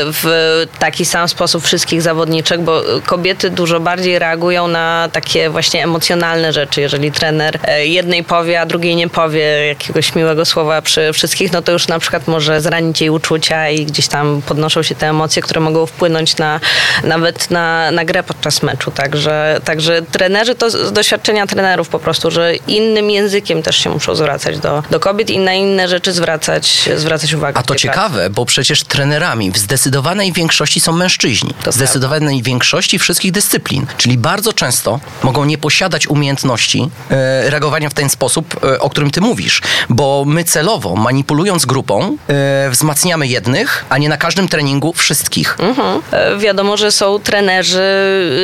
[0.04, 6.52] w taki sam sposób wszystkich zawodniczek, bo kobiety dużo bardziej reagują na takie właśnie emocjonalne
[6.52, 6.80] rzeczy.
[6.80, 11.62] Jeżeli trener e, jednej powie, a drugiej nie powie jakiegoś miłego słowa przy wszystkich, no
[11.62, 15.42] to już na przykład może zranić jej uczucia i gdzieś tam podnoszą się te emocje,
[15.42, 16.60] które mogą wpłynąć na,
[17.04, 18.90] nawet na, na grę podczas meczu.
[18.90, 24.14] Także, także trenerzy to z doświadczenia trenerów po prostu, że innym językiem też się muszą
[24.14, 27.58] zwracać do, do kobiet i na inne rzeczy zwracać, zwracać uwagę.
[27.58, 31.54] A to ciekawe, bo przecież trenerami w zdecydowanej większości są mężczyźni.
[31.66, 33.86] W zdecydowanej większości wszystkich dyscyplin.
[33.96, 39.10] Czyli bardzo często mogą nie posiadać umiejętności e, reagowania w ten sposób, e, o którym
[39.10, 39.62] ty mówisz.
[39.88, 45.56] Bo my celowo, manipulując grupą, e, wzmacniamy jednych, a nie na każdym treningu wszystkich.
[45.60, 46.02] Mhm.
[46.10, 47.82] E, wiadomo, że są trenerzy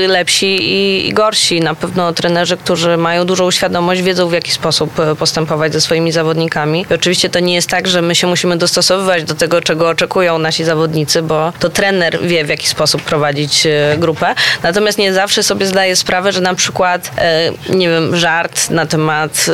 [0.09, 1.61] lepsi i, i gorsi.
[1.61, 6.13] Na pewno trenerzy, którzy mają dużą świadomość, wiedzą w jaki sposób e, postępować ze swoimi
[6.13, 6.87] zawodnikami.
[6.91, 10.39] I oczywiście to nie jest tak, że my się musimy dostosowywać do tego, czego oczekują
[10.39, 14.35] nasi zawodnicy, bo to trener wie, w jaki sposób prowadzić e, grupę.
[14.63, 19.47] Natomiast nie zawsze sobie zdaje sprawę, że na przykład, e, nie wiem, żart na temat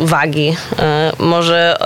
[0.00, 0.56] wagi
[1.18, 1.76] może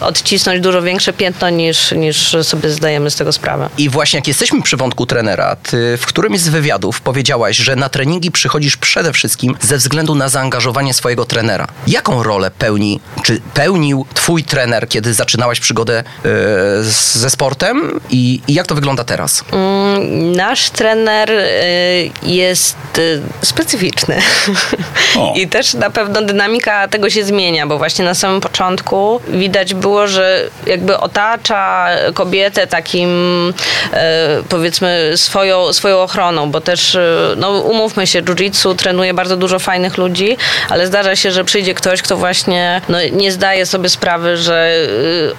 [0.00, 3.68] odcisnąć dużo większe piętno niż, niż sobie zdajemy z tego sprawę.
[3.78, 7.88] I właśnie jak jesteśmy przy wątku trenera, ty w którymś z wywiadów powiedziałaś, że na
[7.88, 11.66] treningi przychodzisz przede wszystkim ze względu na zaangażowanie swojego trenera.
[11.86, 16.30] Jaką rolę pełni, czy pełnił twój trener, kiedy zaczynałaś przygodę yy,
[17.14, 19.44] ze sportem i, i, jak to wygląda teraz?
[19.52, 24.18] Mm, nasz trener yy, jest yy, specyficzny.
[25.40, 30.08] I też na pewno dynamika tego się zmienia, bo właśnie na samym początku widać było,
[30.08, 33.08] że jakby otacza kobietę takim
[34.48, 36.98] powiedzmy swoją, swoją ochroną, bo też
[37.36, 40.36] no umówmy się, jiu-jitsu trenuje bardzo dużo fajnych ludzi,
[40.68, 44.72] ale zdarza się, że przyjdzie ktoś, kto właśnie no, nie zdaje sobie sprawy, że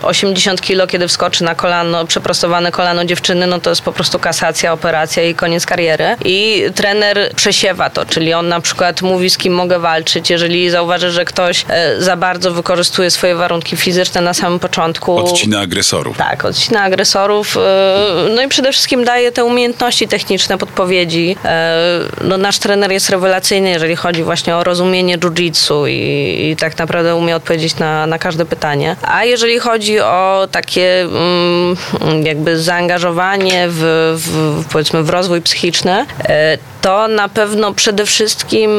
[0.02, 1.56] 80 y, kilo, kiedy wskoczy na
[1.88, 6.16] kolano, przeprostowane kolano dziewczyny, no to jest po prostu kasacja, operacja i koniec kariery.
[6.26, 11.12] I trener przesiewa to, czyli on na przykład mówi, z kim mogę walczyć, jeżeli zauważy,
[11.12, 15.18] że ktoś e, za bardzo wykorzystuje swoje warunki fizyczne na samym początku.
[15.18, 16.18] Odcina agresorów.
[16.18, 17.58] Tak, odcina agresorów.
[17.58, 21.36] E, no i przede wszystkim daje te umiejętności techniczne, podpowiedzi.
[21.46, 26.78] E, no, nasz trener jest rewelacyjny, jeżeli chodzi właśnie o rozumienie jiu-jitsu i, i, tak
[26.78, 28.96] naprawdę umie odpowiedzieć na, na każde pytanie.
[29.02, 31.77] A jeżeli chodzi o takie mm,
[32.24, 38.72] jakby zaangażowanie w, w, powiedzmy w rozwój psychiczny, e, to na pewno przede wszystkim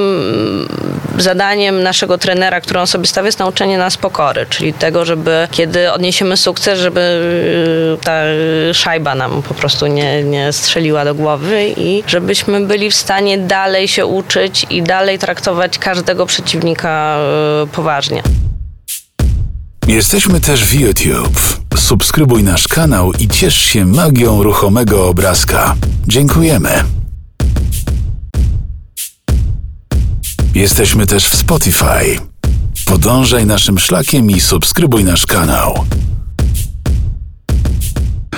[1.19, 6.37] zadaniem naszego trenera, którą sobie stawia, jest nauczenie nas pokory, czyli tego, żeby kiedy odniesiemy
[6.37, 8.23] sukces, żeby y, ta
[8.73, 13.89] szajba nam po prostu nie, nie strzeliła do głowy i żebyśmy byli w stanie dalej
[13.89, 17.19] się uczyć i dalej traktować każdego przeciwnika
[17.65, 18.23] y, poważnie.
[19.88, 21.61] Jesteśmy też w YouTube.
[21.77, 25.74] Subskrybuj nasz kanał i ciesz się magią ruchomego obrazka.
[26.07, 26.85] Dziękujemy.
[30.55, 32.20] Jesteśmy też w Spotify.
[32.87, 35.85] Podążaj naszym szlakiem i subskrybuj nasz kanał.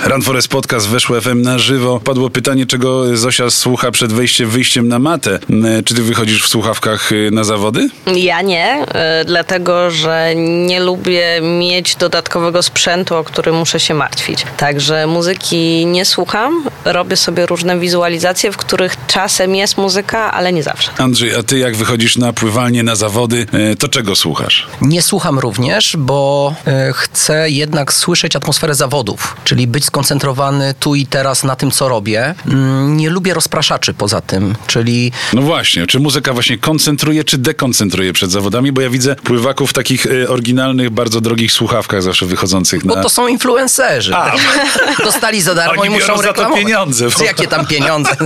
[0.05, 1.99] Run Forest Podcast weszło FM na żywo.
[1.99, 5.39] Padło pytanie, czego Zosia słucha przed wejściem, wyjściem na matę.
[5.49, 7.89] Mm, czy ty wychodzisz w słuchawkach y, na zawody?
[8.15, 8.85] Ja nie,
[9.21, 14.45] y, dlatego że nie lubię mieć dodatkowego sprzętu, o który muszę się martwić.
[14.57, 16.63] Także muzyki nie słucham.
[16.85, 20.91] Robię sobie różne wizualizacje, w których czasem jest muzyka, ale nie zawsze.
[20.97, 23.47] Andrzej, a ty jak wychodzisz na pływanie, na zawody,
[23.79, 24.67] to czego słuchasz?
[24.81, 26.53] Nie słucham również, bo
[26.93, 32.35] chcę jednak słyszeć atmosferę zawodów, czyli być skoncentrowany tu i teraz na tym, co robię.
[32.47, 35.11] Mm, nie lubię rozpraszaczy poza tym, czyli...
[35.33, 38.71] No właśnie, czy muzyka właśnie koncentruje, czy dekoncentruje przed zawodami?
[38.71, 42.95] Bo ja widzę pływaków w takich y, oryginalnych, bardzo drogich słuchawkach zawsze wychodzących na...
[42.95, 44.15] Bo to są influencerzy.
[44.15, 44.35] A.
[45.05, 46.37] Dostali za darmo Oni i muszą reklamować.
[46.37, 47.09] za to pieniądze.
[47.17, 47.23] Bo...
[47.23, 48.11] Jakie tam pieniądze?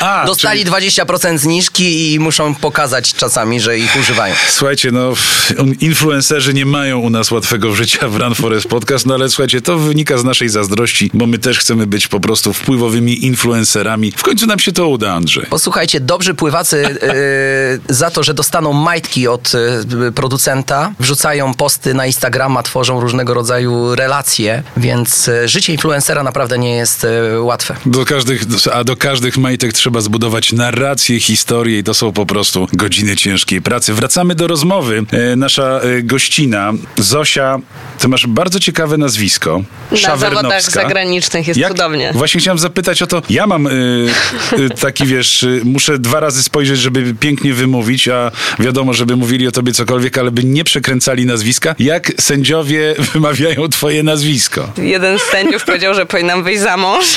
[0.00, 0.90] A, Dostali czyli...
[0.90, 4.34] 20% zniżki i muszą pokazać czasami, że ich używają.
[4.48, 5.12] Słuchajcie, no
[5.80, 9.78] influencerzy nie mają u nas łatwego życia w Run Forest Podcast, no ale słuchajcie, to
[9.78, 14.12] wynika z naszej naszej zazdrości, bo my też chcemy być po prostu wpływowymi influencerami.
[14.16, 15.46] W końcu nam się to uda, Andrzej.
[15.46, 16.82] Posłuchajcie, dobrzy pływacy
[17.88, 19.52] yy, za to, że dostaną majtki od
[20.00, 26.58] yy, producenta, wrzucają posty na Instagrama, tworzą różnego rodzaju relacje, więc yy, życie influencera naprawdę
[26.58, 27.76] nie jest yy, łatwe.
[27.86, 32.68] Do każdych, a do każdych majtek trzeba zbudować narrację, historię i to są po prostu
[32.72, 33.94] godziny ciężkiej pracy.
[33.94, 35.04] Wracamy do rozmowy.
[35.36, 37.58] Nasza gościna, Zosia,
[37.98, 39.62] ty masz bardzo ciekawe nazwisko.
[39.90, 40.25] Na Szawernowska.
[40.34, 42.10] Zawodach zagranicznych jest Jak- cudownie.
[42.14, 43.22] Właśnie chciałem zapytać o to.
[43.30, 43.70] Ja mam y,
[44.58, 49.48] y, taki, wiesz, y, muszę dwa razy spojrzeć, żeby pięknie wymówić, a wiadomo, żeby mówili
[49.48, 51.74] o tobie cokolwiek, ale by nie przekręcali nazwiska.
[51.78, 54.72] Jak sędziowie wymawiają twoje nazwisko?
[54.78, 57.06] Jeden z sędziów powiedział, że powinnam wyjść za mąż.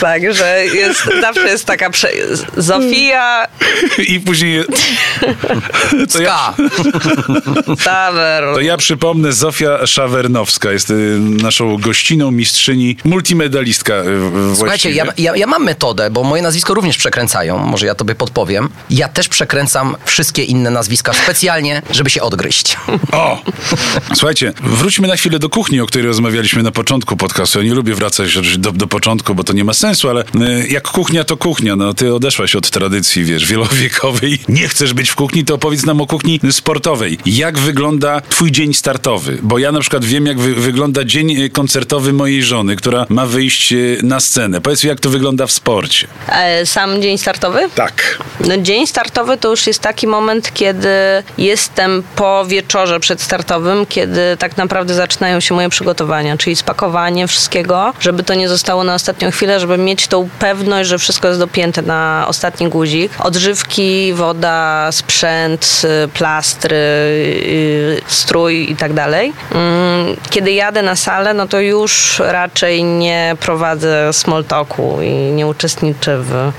[0.00, 2.08] Także jest, zawsze jest taka prze...
[2.56, 3.46] Zofia
[3.98, 4.64] I później...
[6.12, 6.54] To ja,
[8.54, 15.04] to ja przypomnę, Zofia Szawernowska jest y, naszą gościną, mistrzyni, multimedalistka y, w- Słuchajcie, ja,
[15.04, 15.24] właściwie.
[15.26, 17.58] ja, ja mam metodę, bo moje nazwisko również przekręcają.
[17.58, 18.68] Może ja tobie podpowiem.
[18.90, 22.76] Ja też przekręcam wszystkie inne nazwiska specjalnie, żeby się odgryźć.
[23.12, 23.42] O!
[24.14, 27.58] Słuchajcie, wróćmy na chwilę do kuchni, o której rozmawialiśmy na początku podcastu.
[27.58, 30.88] Ja nie lubię wracać do, do początku, bo to nie ma sensu, ale y, jak
[30.88, 31.76] kuchnia, to kuchnia.
[31.76, 34.38] No, ty odeszłaś od tradycji, wiesz, wielowiekowej.
[34.48, 37.18] Nie chcesz być w kuchni, to opowiedz nam o kuchni sportowej.
[37.26, 39.38] Jak wygląda twój dzień startowy?
[39.42, 43.26] Bo ja na przykład wiem, jak wy, wygląda dzień y, koncertowy mojej żony, która ma
[43.26, 44.60] wyjść y, na scenę.
[44.60, 46.06] Powiedz mi, jak to wygląda w sporcie.
[46.28, 47.68] E, Sam dzień startowy?
[47.74, 48.18] Tak.
[48.48, 50.88] No, dzień startowy to już jest taki moment, kiedy
[51.38, 58.22] jestem po wieczorze przedstartowym, kiedy tak naprawdę zaczynają się moje przygotowania, czyli spakowanie wszystkiego, żeby
[58.22, 62.24] to nie zostało na ostatnią chwilę, żeby mieć tą pewność, że wszystko jest dopięte na
[62.28, 63.12] ostatni guzik.
[63.18, 68.00] Odżywki, woda, sprzęt, y, plastry, y,
[68.40, 69.32] strój i tak dalej.
[69.54, 75.46] Mm, Kiedy jadę na salę, no to już raczej nie prowadzę small talku i nie
[75.46, 76.50] uczestniczę w e,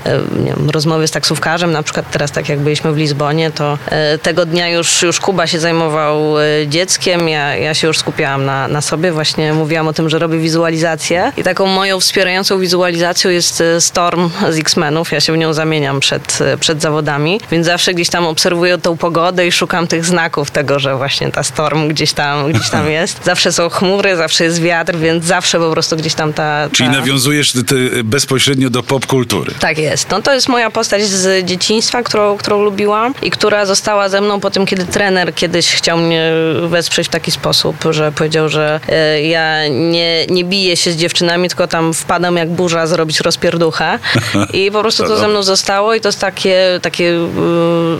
[0.44, 1.72] nie wiem, rozmowie z taksówkarzem.
[1.72, 5.46] Na przykład teraz, tak jak byliśmy w Lizbonie, to e, tego dnia już, już Kuba
[5.46, 9.12] się zajmował e, dzieckiem, ja, ja się już skupiałam na, na sobie.
[9.12, 14.58] Właśnie mówiłam o tym, że robię wizualizację i taką moją wspierającą wizualizacją jest Storm z
[14.58, 15.12] X-Menów.
[15.12, 19.46] Ja się w nią zamieniam przed, przed zawodami, więc zawsze gdzieś tam obserwuję tą pogodę
[19.46, 23.24] i szukam tych znaków tego, że właśnie ta Storm gdzieś tam, gdzieś tam jest.
[23.24, 26.68] Zawsze są chmury, zawsze jest wiatr, więc zawsze po prostu gdzieś tam ta...
[26.72, 26.96] Czyli ta...
[26.96, 29.52] nawiązujesz ty, ty bezpośrednio do popkultury.
[29.60, 30.10] Tak jest.
[30.10, 34.40] No to jest moja postać z dzieciństwa, którą, którą lubiłam i która została ze mną
[34.40, 36.32] po tym, kiedy trener kiedyś chciał mnie
[36.68, 41.48] wesprzeć w taki sposób, że powiedział, że e, ja nie, nie biję się z dziewczynami,
[41.48, 43.98] tylko tam wpadam jak burza zrobić rozpierduchę.
[44.52, 47.28] I po prostu to ze mną zostało i to jest takie, takie y,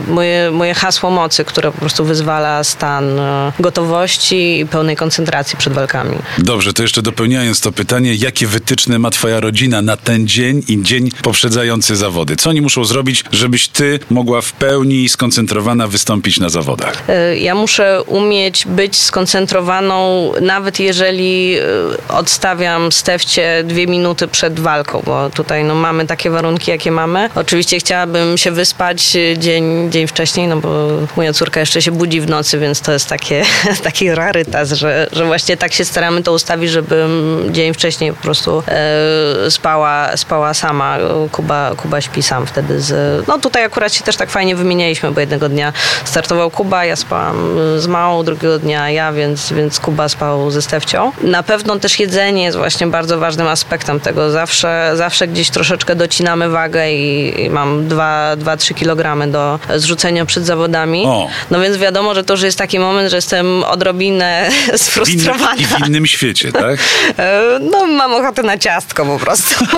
[0.09, 5.73] moje, moje hasło mocy, które po prostu wyzwala stan e, gotowości i pełnej koncentracji przed
[5.73, 6.17] walkami.
[6.39, 10.83] Dobrze, to jeszcze dopełniając to pytanie, jakie wytyczne ma twoja rodzina na ten dzień i
[10.83, 12.37] dzień poprzedzający zawody?
[12.37, 17.03] Co oni muszą zrobić, żebyś ty mogła w pełni skoncentrowana wystąpić na zawodach?
[17.33, 21.63] Y, Ja muszę umieć być skoncentrowaną, nawet jeżeli y,
[22.09, 27.31] odstawiam stewcie dwie minuty przed walką, bo tutaj no, mamy takie warunki, jakie mamy.
[27.35, 32.21] Oczywiście chciałabym się wyspać y, dzień, dzień wcześniej, no bo moja córka jeszcze się budzi
[32.21, 33.45] w nocy, więc to jest takie,
[33.85, 38.63] taki rarytas, że, że właśnie tak się staramy to ustawić, żebym dzień wcześniej po prostu
[38.69, 40.99] e, spała, spała sama.
[41.33, 43.29] Kuba, Kuba śpi sam wtedy z...
[43.29, 45.73] No tutaj akurat się też tak fajnie wymienialiśmy, bo jednego dnia
[46.05, 51.13] startował Kuba, ja spałam z małą, drugiego dnia ja, więc, więc Kuba spał ze Stefcią.
[51.23, 54.31] Na pewno też jedzenie jest właśnie bardzo ważnym aspektem tego.
[54.31, 61.05] Zawsze, zawsze gdzieś troszeczkę docinamy wagę i, i mam 2-3 kg do zrzucenia przed zawodami.
[61.07, 61.29] O.
[61.51, 65.55] No więc wiadomo, że to już jest taki moment, że jestem odrobinę W innym, sfrustrowana.
[65.55, 66.79] I w innym świecie, tak?
[67.19, 69.65] E, No, mam ochotę na ciastko po prostu.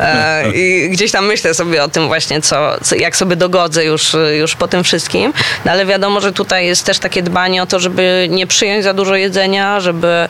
[0.00, 4.54] E, I gdzieś tam myślę sobie o tym właśnie, co, jak sobie dogodzę już, już
[4.56, 5.32] po tym wszystkim.
[5.64, 8.94] No, ale wiadomo, że tutaj jest też takie dbanie o to, żeby nie przyjąć za
[8.94, 10.28] dużo jedzenia, żeby e,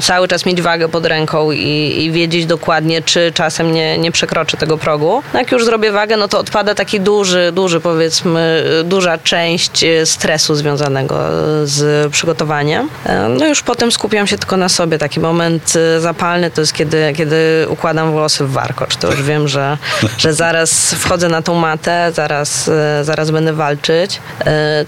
[0.00, 4.56] cały czas mieć wagę pod ręką i, i wiedzieć dokładnie, czy czasem nie, nie przekroczę
[4.56, 5.22] tego progu.
[5.32, 10.54] No, jak już zrobię wagę, no to odpada taki duży, duży powiedzmy, duża część stresu
[10.54, 11.18] związanego
[11.64, 12.88] z przygotowaniem.
[13.06, 14.98] E, No już potem skupiam się tylko na sobie.
[14.98, 18.96] Taki moment e, zapalny to jest kiedy, kiedy układam włosy w warkocz.
[18.96, 19.78] To już wiem, że,
[20.18, 24.20] że zaraz wchodzę na tą matę, zaraz, e, zaraz będę walczyć.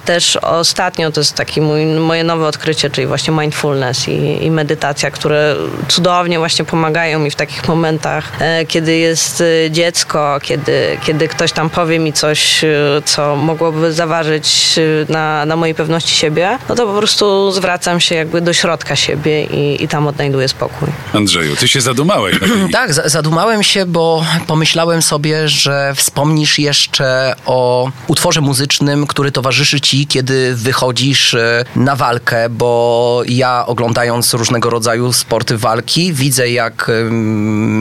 [0.05, 5.11] Też ostatnio to jest taki mój, moje nowe odkrycie, czyli właśnie mindfulness i, i medytacja,
[5.11, 5.57] które
[5.89, 8.33] cudownie właśnie pomagają mi w takich momentach,
[8.69, 12.65] kiedy jest dziecko, kiedy, kiedy ktoś tam powie mi coś,
[13.05, 16.48] co mogłoby zaważyć na, na mojej pewności siebie.
[16.69, 20.89] No to po prostu zwracam się jakby do środka siebie i, i tam odnajduję spokój.
[21.15, 22.37] Andrzeju, ty się zadumałeś.
[22.73, 29.81] Tak, za- zadumałem się, bo pomyślałem sobie, że wspomnisz jeszcze o utworze muzycznym, który towarzyszy
[29.81, 36.91] ci, kiedy wychodzisz e, na walkę, bo ja oglądając różnego rodzaju sporty walki, widzę jak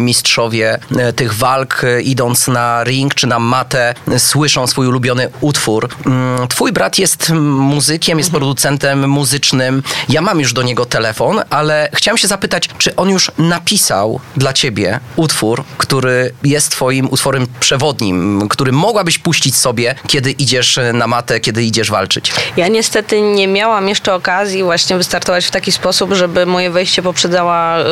[0.06, 5.90] mistrzowie e, tych walk, e, idąc na ring czy na matę, słyszą swój ulubiony utwór.
[6.06, 9.84] Mm, Twój brat jest muzykiem, jest producentem muzycznym.
[10.10, 14.54] Ja mam już do niego telefon, ale chciałem się zapytać, czy on już napisał dla
[14.54, 21.40] ciebie utwór, który jest twoim utworem przewodnim, który mogłabyś puścić sobie, kiedy idziesz na matę,
[21.40, 22.32] kiedy idziesz walczyć?
[22.58, 27.80] Ja niestety nie miałam jeszcze okazji właśnie wystartować w taki sposób, żeby moje wejście poprzedzała
[27.80, 27.84] y,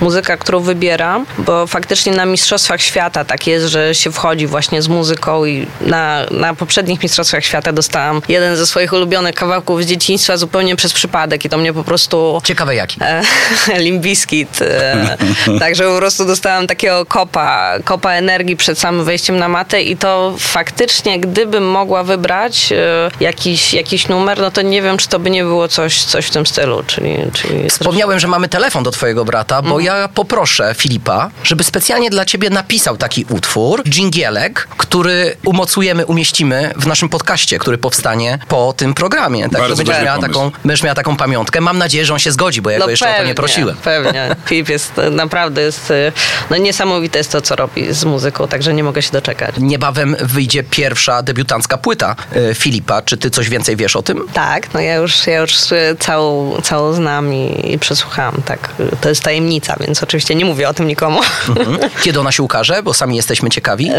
[0.00, 4.88] muzyka, którą wybieram, bo faktycznie na Mistrzostwach Świata tak jest, że się wchodzi właśnie z
[4.88, 10.36] muzyką i na, na poprzednich Mistrzostwach Świata dostałam jeden ze swoich ulubionych kawałków z dzieciństwa
[10.36, 12.98] zupełnie przez przypadek i to mnie po prostu Ciekawe jaki.
[13.00, 13.22] e,
[13.84, 14.62] Limbiskit.
[14.62, 15.16] E,
[15.60, 20.34] także po prostu dostałam takiego kopa, kopa energii przed samym wejściem na matę i to
[20.38, 25.30] faktycznie, gdybym mogła wybrać e, jakiś, jakiś numer, no to nie wiem, czy to by
[25.30, 27.16] nie było coś, coś w tym stylu, czyli...
[27.32, 32.24] czyli Wspomniałem, że mamy telefon do twojego brata, bo ja poproszę Filipa, żeby specjalnie dla
[32.24, 38.94] ciebie napisał taki utwór, dżingielek, który umocujemy, umieścimy w naszym podcaście, który powstanie po tym
[38.94, 39.42] programie.
[39.42, 41.60] Tak, Bardzo będziesz miała, taką, będziesz miała taką pamiątkę.
[41.60, 43.76] Mam nadzieję, że on się zgodzi, bo ja go jeszcze o to nie prosiłem.
[43.76, 44.36] No Pewnie.
[44.46, 46.12] Filip jest e, naprawdę jest, e,
[46.50, 49.54] no niesamowite jest to, co robi z muzyką, także nie mogę się doczekać.
[49.58, 53.02] Niebawem wyjdzie pierwsza debiutancka płyta e, Filipa.
[53.02, 54.24] Czy ty coś więcej wiesz o tym?
[54.32, 55.54] Tak, no ja już, ja już
[55.98, 58.68] całą, całą znam i, i przesłuchałam, tak.
[59.00, 61.20] To jest tajemnica, więc oczywiście nie mówię o tym nikomu.
[61.48, 61.78] Mhm.
[62.04, 62.82] Kiedy ona się ukaże?
[62.82, 63.90] Bo sami jesteśmy ciekawi.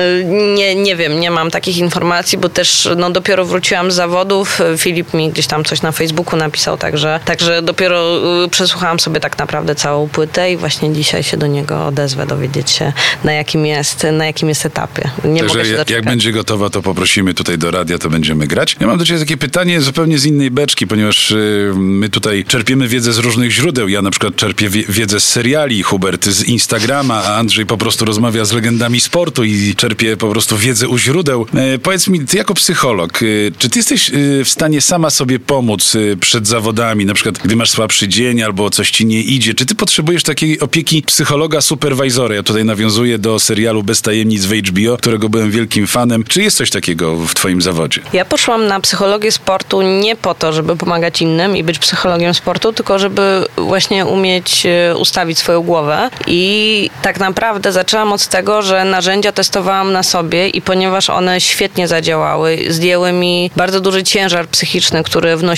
[0.56, 4.60] Nie, nie wiem, nie mam takich informacji, bo też no, dopiero wróciłam z zawodów.
[4.78, 9.38] Filip mi gdzieś tam coś na Facebooku napisał, także, także dopiero e, przesłuchałam sobie tak
[9.38, 12.94] naprawdę całą płytę i właśnie dzisiaj się do niego odezwę, dowiedzieć się
[13.24, 15.10] na jakim jest, na jakim jest etapie.
[15.24, 15.90] Nie mogę Także się jak, doczekać.
[15.90, 18.76] jak będzie gotowa, to poprosimy tutaj do radia, to będziemy grać.
[18.80, 22.88] Ja mam do ciebie takie pytanie zupełnie z innej beczki, ponieważ y, my tutaj czerpiemy
[22.88, 23.88] wiedzę z różnych źródeł.
[23.88, 28.06] Ja na przykład czerpię wie, wiedzę z seriali, Hubert z Instagrama, a Andrzej po prostu
[28.06, 31.46] rozmawia z legendami sportu i czerpie po prostu wiedzę u źródeł.
[31.56, 35.40] E, powiedz mi, ty jako psycholog, y, czy ty jesteś y, w stanie sama sobie
[35.40, 35.63] pomóc
[35.96, 39.66] y, przed zawodami, na przykład gdy masz słabszy dzień albo coś ci nie idzie, czy
[39.66, 42.36] ty potrzebujesz takiej opieki psychologa, superwajzora?
[42.36, 46.24] Ja tutaj nawiązuję do serialu Bez tajemnic w HBO, którego byłem wielkim fanem.
[46.24, 48.02] Czy jest coś takiego w twoim zawodzie?
[48.14, 52.74] Ja poszłam na psychologię sportu nie po to, żeby pomagać innym i być psychologiem sportu,
[52.74, 56.10] tylko żeby właśnie umieć e, ustawić swoją głowę.
[56.28, 61.88] I tak naprawdę zaczęłam od tego, że narzędzia testowałam na sobie i ponieważ one świetnie
[61.88, 65.53] zadziałały, zdjęły mi bardzo duży ciężar psychiczny, który wnosiłam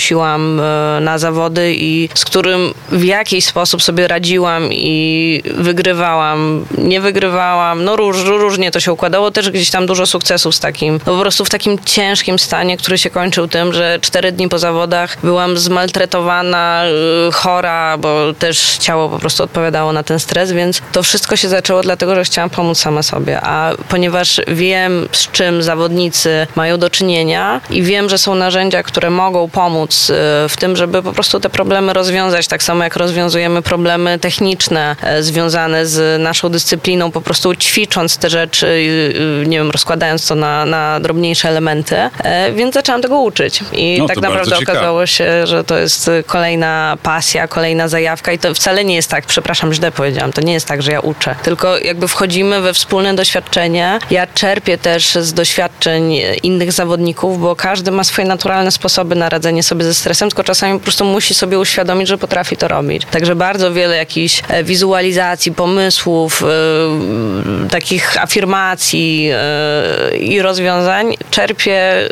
[0.60, 7.84] e, na zawody i z którym w jakiś sposób sobie radziłam i wygrywałam, nie wygrywałam,
[7.84, 11.20] no róż, różnie to się układało, też gdzieś tam dużo sukcesów z takim, no po
[11.20, 15.58] prostu w takim ciężkim stanie, który się kończył tym, że cztery dni po zawodach byłam
[15.58, 16.84] zmaltretowana,
[17.28, 21.48] y, chora, bo też ciało po prostu odpowiadało na ten stres, więc to wszystko się
[21.48, 26.90] zaczęło dlatego, że chciałam pomóc sama sobie, a ponieważ wiem z czym zawodnicy mają do
[26.90, 31.40] czynienia i wiem, że są narzędzia, które mogą pomóc y, w tym, żeby po prostu
[31.40, 37.20] te problemy rozwiązać, tak samo jak rozwiązujemy problemy techniczne e, związane z naszą dyscypliną, po
[37.20, 42.52] prostu ćwicząc te rzeczy, y, y, nie wiem, rozkładając to na, na drobniejsze elementy, E,
[42.52, 43.60] więc zaczęłam tego uczyć.
[43.72, 48.32] I No, tak naprawdę okazało się, że to jest y, kolejna pasja, kolejna zajawka.
[48.32, 51.00] I to wcale nie jest tak, przepraszam, źle powiedziałam, to nie jest tak, że ja
[51.00, 53.98] uczę, tylko jakby wchodzimy we wspólne doświadczenie.
[54.10, 59.62] Ja czerpię też z doświadczeń innych zawodników, bo każdy ma swoje naturalne sposoby na radzenie
[59.62, 63.02] sobie ze stresem, tylko czasami po prostu musi sobie uświadomić, że potrafi to robić.
[63.10, 72.08] Także bardzo wiele jakichś e, wizualizacji, pomysłów, e, takich afirmacji e, i rozwiązań czerpię e,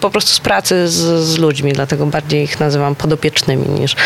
[0.00, 3.96] po prostu z pracy z, z ludźmi, dlatego bardziej ich nazywam podopiecznymi niż,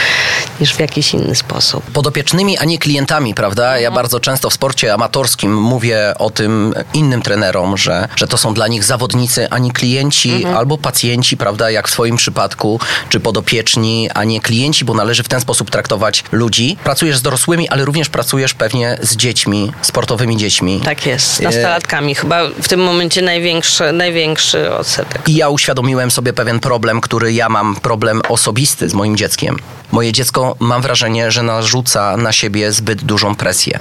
[0.60, 1.84] niż w jakiś inny sposób.
[1.84, 3.78] podopiecznymi, a nie klientami, prawda?
[3.78, 8.54] Ja bardzo często w sporcie amatorskim mówię o tym innym trenerom, że, że to są
[8.54, 11.70] dla nich zawodnicy, a nie klienci albo pacjenci, prawda?
[11.70, 16.24] Jak w twoim przypadku, czy podopieczni, a nie klienci, bo należy w ten sposób traktować
[16.32, 16.76] ludzi.
[16.84, 20.80] Pracujesz z dorosłymi, ale również pracujesz pewnie z dziećmi, sportowymi dziećmi.
[20.84, 22.14] Tak jest, z nastolatkami.
[22.14, 25.28] Chyba w tym momencie największy, największy odsetek.
[25.28, 29.56] I ja uświadomiłem sobie pewien problem, który ja mam, problem osobisty z moim dzieckiem.
[29.92, 33.78] Moje dziecko, mam wrażenie, że narzuca na siebie zbyt dużą presję.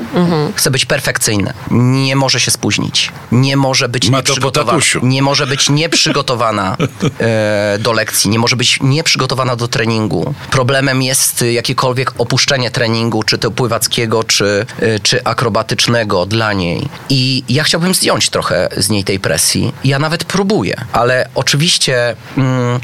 [0.55, 1.53] Chce być perfekcyjne.
[1.71, 3.11] Nie może się spóźnić.
[3.31, 4.79] Nie może być Ma nieprzygotowana.
[5.03, 6.77] Nie może być nieprzygotowana
[7.19, 8.29] e, do lekcji.
[8.29, 10.33] Nie może być nieprzygotowana do treningu.
[10.51, 16.89] Problemem jest jakiekolwiek opuszczenie treningu, czy to pływackiego, czy, y, czy akrobatycznego dla niej.
[17.09, 19.73] I ja chciałbym zdjąć trochę z niej tej presji.
[19.83, 22.79] Ja nawet próbuję, ale oczywiście mm,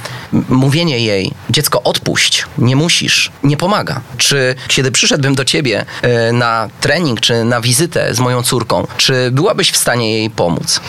[0.50, 4.02] mówienie jej, dziecko odpuść, nie musisz, nie pomaga.
[4.18, 5.86] Czy kiedy przyszedłbym do ciebie
[6.30, 10.80] y, na trening, czy na wizytę z moją córką, czy byłabyś w stanie jej pomóc?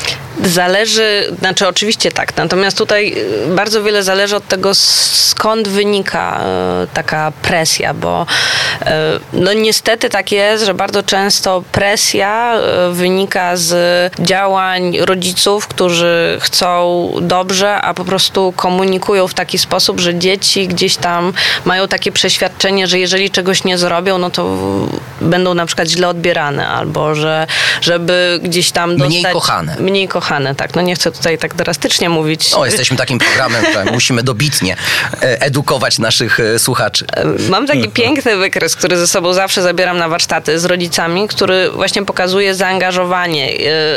[0.45, 3.15] Zależy, znaczy oczywiście tak, natomiast tutaj
[3.53, 4.75] y, bardzo wiele zależy od tego,
[5.17, 6.41] skąd wynika
[6.85, 8.27] y, taka presja, bo
[8.83, 8.87] y,
[9.33, 12.55] no niestety tak jest, że bardzo często presja
[12.93, 13.75] wynika z
[14.21, 20.97] działań rodziców, którzy chcą dobrze, a po prostu komunikują w taki sposób, że dzieci gdzieś
[20.97, 21.33] tam
[21.65, 24.57] mają takie przeświadczenie, że jeżeli czegoś nie zrobią, no to
[25.21, 27.47] będą na przykład źle odbierane, albo że
[27.81, 29.11] żeby gdzieś tam dostać...
[29.11, 29.77] Mniej kochane.
[29.81, 30.75] Mniej kochane tak.
[30.75, 32.55] No nie chcę tutaj tak drastycznie mówić.
[32.55, 37.07] O, jesteśmy takim programem, że musimy dobitnie e, edukować naszych e, słuchaczy.
[37.17, 41.71] E, mam taki piękny wykres, który ze sobą zawsze zabieram na warsztaty z rodzicami, który
[41.71, 43.53] właśnie pokazuje zaangażowanie,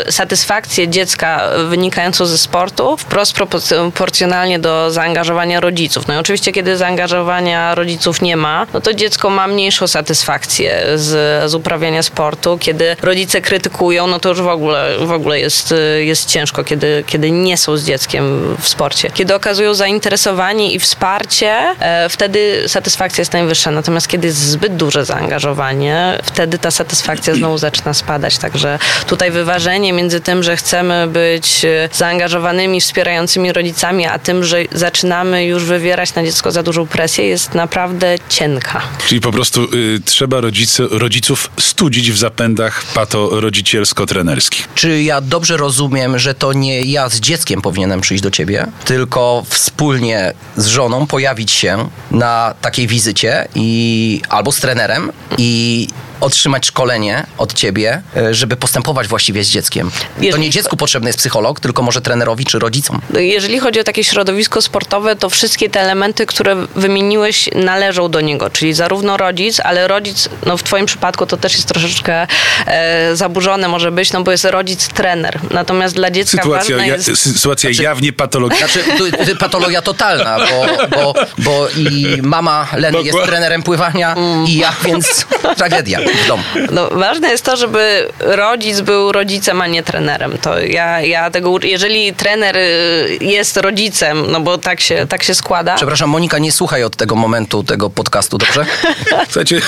[0.09, 6.07] satysfakcję dziecka wynikającą ze sportu wprost proporcjonalnie do zaangażowania rodziców.
[6.07, 11.51] No i oczywiście, kiedy zaangażowania rodziców nie ma, no to dziecko ma mniejszą satysfakcję z,
[11.51, 12.57] z uprawiania sportu.
[12.57, 17.31] Kiedy rodzice krytykują, no to już w ogóle, w ogóle jest, jest ciężko, kiedy, kiedy
[17.31, 19.11] nie są z dzieckiem w sporcie.
[19.13, 23.71] Kiedy okazują zainteresowanie i wsparcie, e, wtedy satysfakcja jest najwyższa.
[23.71, 28.37] Natomiast kiedy jest zbyt duże zaangażowanie, wtedy ta satysfakcja znowu zaczyna spadać.
[28.37, 34.57] Także tutaj wyważenie między tym, że chcemy być e, zaangażowanymi, wspierającymi rodzicami, a tym, że
[34.71, 38.81] zaczynamy już wywierać na dziecko za dużą presję, jest naprawdę cienka.
[39.07, 44.67] Czyli po prostu y, trzeba rodzice, rodziców studzić w zapędach pato-rodzicielsko-trenerskich.
[44.75, 48.67] Czy ja dobrze rozumiem, rozumiem, że to nie ja z dzieckiem powinienem przyjść do ciebie,
[48.85, 55.87] tylko wspólnie z żoną pojawić się na takiej wizycie i albo z trenerem i
[56.21, 59.91] otrzymać szkolenie od ciebie, e, żeby postępować właściwie z dzieckiem.
[60.17, 60.31] Jeżeli...
[60.31, 63.01] To nie dziecku potrzebny jest psycholog, tylko może trenerowi czy rodzicom.
[63.13, 68.49] Jeżeli chodzi o takie środowisko sportowe, to wszystkie te elementy, które wymieniłeś, należą do niego,
[68.49, 72.27] czyli zarówno rodzic, ale rodzic, no w twoim przypadku to też jest troszeczkę
[72.65, 75.39] e, zaburzone może być, no bo jest rodzic trener.
[75.51, 77.33] Natomiast dla dziecka sytuacja, ważna jest...
[77.33, 78.67] sytuacja znaczy, jawnie patologiczna.
[78.67, 84.47] Znaczy, patologia totalna, bo, bo, bo i mama Leny jest trenerem pływania mm.
[84.47, 85.25] i ja, więc
[85.57, 86.43] tragedia w domu.
[86.71, 90.37] No, ważne jest to, żeby rodzic był rodzicem, a nie trenerem.
[90.37, 95.35] To ja, ja tego, jeżeli trener y, jest rodzicem, no bo tak się, tak się
[95.35, 95.75] składa.
[95.75, 98.65] Przepraszam, Monika, nie słuchaj od tego momentu tego podcastu, dobrze?
[99.29, 99.61] Słuchajcie.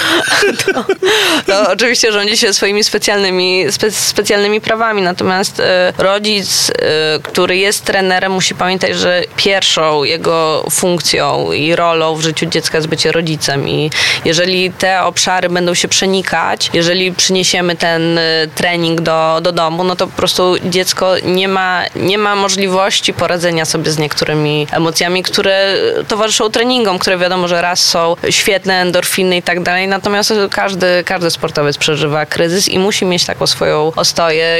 [0.74, 0.86] To,
[1.46, 5.64] to oczywiście rządzi się swoimi specjalnymi, spe, specjalnymi prawami, natomiast y,
[5.98, 6.74] rodzic, y,
[7.24, 12.88] który jest trenerem, musi pamiętać, że pierwszą jego funkcją i rolą w życiu dziecka jest
[12.88, 13.92] bycie rodzicem i
[14.26, 16.29] jeżeli te obszary będą się przenikać,
[16.74, 21.84] jeżeli przyniesiemy ten y, trening do, do domu, no to po prostu dziecko nie ma,
[21.96, 25.76] nie ma możliwości poradzenia sobie z niektórymi emocjami, które
[26.08, 31.32] towarzyszą treningom, które wiadomo, że raz są świetne, endorfiny i tak dalej, natomiast każdy, każdy
[31.32, 34.58] sportowiec przeżywa kryzys i musi mieć taką swoją ostoję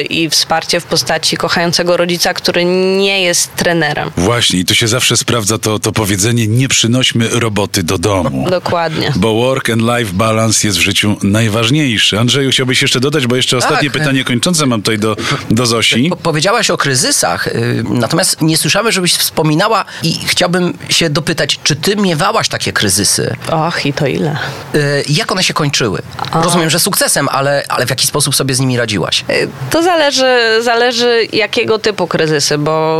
[0.00, 2.64] y, i wsparcie w postaci kochającego rodzica, który
[2.98, 4.10] nie jest trenerem.
[4.16, 8.46] Właśnie i tu się zawsze sprawdza to, to powiedzenie nie przynośmy roboty do domu.
[8.50, 9.12] Dokładnie.
[9.16, 12.18] Bo work and life balance jest w życiu najważniejszy.
[12.18, 13.98] Andrzeju, chciałbyś jeszcze dodać, bo jeszcze ostatnie tak.
[13.98, 15.16] pytanie kończące mam tutaj do,
[15.50, 16.06] do Zosi.
[16.10, 21.76] Po, powiedziałaś o kryzysach, yy, natomiast nie słyszałem, żebyś wspominała i chciałbym się dopytać, czy
[21.76, 23.36] ty miewałaś takie kryzysy?
[23.52, 24.36] Och, i to ile?
[24.74, 26.02] Yy, jak one się kończyły?
[26.32, 26.42] O.
[26.42, 29.24] Rozumiem, że sukcesem, ale, ale w jaki sposób sobie z nimi radziłaś?
[29.28, 32.98] Yy, to zależy, zależy jakiego typu kryzysy, bo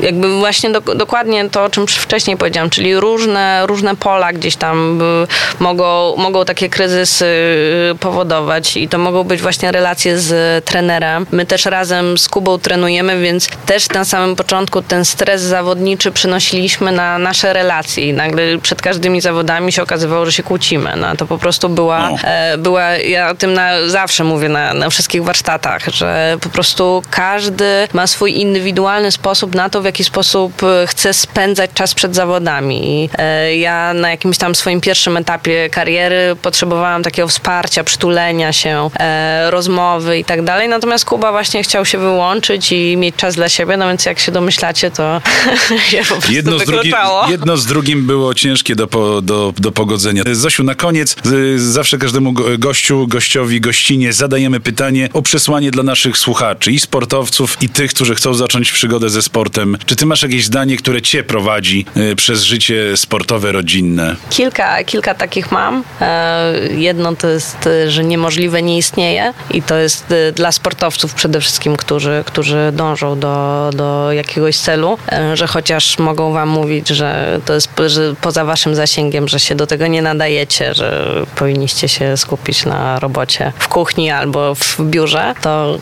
[0.00, 5.02] jakby właśnie do, dokładnie to, o czym wcześniej powiedziałam, czyli różne, różne pola gdzieś tam
[5.02, 5.26] y,
[5.58, 7.24] mogą, mogą takie kryzysy
[7.92, 11.26] y, powodować i to mogą być właśnie relacje z trenerem.
[11.30, 16.92] My też razem z Kubą trenujemy, więc też na samym początku ten stres zawodniczy przynosiliśmy
[16.92, 20.92] na nasze relacje i nagle przed każdymi zawodami się okazywało, że się kłócimy.
[20.96, 22.16] No, to po prostu była, no.
[22.24, 27.02] e, była ja o tym na, zawsze mówię na, na wszystkich warsztatach, że po prostu
[27.10, 32.14] każdy ma swój indywidualny sposób na to, w jaki sposób e, chce spędzać czas przed
[32.14, 33.04] zawodami.
[33.04, 38.90] I, e, ja na jakimś tam swoim pierwszym etapie kariery potrzebowałam takiego wsparcia, przytulenia się,
[39.00, 40.68] e, rozmowy i tak dalej.
[40.68, 44.32] Natomiast Kuba właśnie chciał się wyłączyć i mieć czas dla siebie, no więc jak się
[44.32, 45.20] domyślacie, to
[45.90, 47.30] się po prostu Jedno z, drugi, wykluczało.
[47.30, 50.22] jedno z drugim było ciężkie do, po, do, do pogodzenia.
[50.32, 51.16] Zosiu, na koniec
[51.56, 57.56] zawsze każdemu go- gościu, gościowi, gościnie zadajemy pytanie o przesłanie dla naszych słuchaczy i sportowców,
[57.62, 59.78] i tych, którzy chcą zacząć przygodę ze sportem.
[59.86, 64.16] Czy ty masz jakieś zdanie, które cię prowadzi y, przez życie sportowe, rodzinne?
[64.30, 65.84] Kilka, kilka takich mam.
[66.00, 66.41] E,
[66.76, 71.40] Jedno to jest, e, że niemożliwe nie istnieje i to jest e, dla sportowców przede
[71.40, 77.40] wszystkim, którzy, którzy dążą do, do jakiegoś celu, e, że chociaż mogą wam mówić, że
[77.44, 82.16] to jest że poza waszym zasięgiem, że się do tego nie nadajecie, że powinniście się
[82.16, 85.78] skupić na robocie w kuchni albo w biurze, to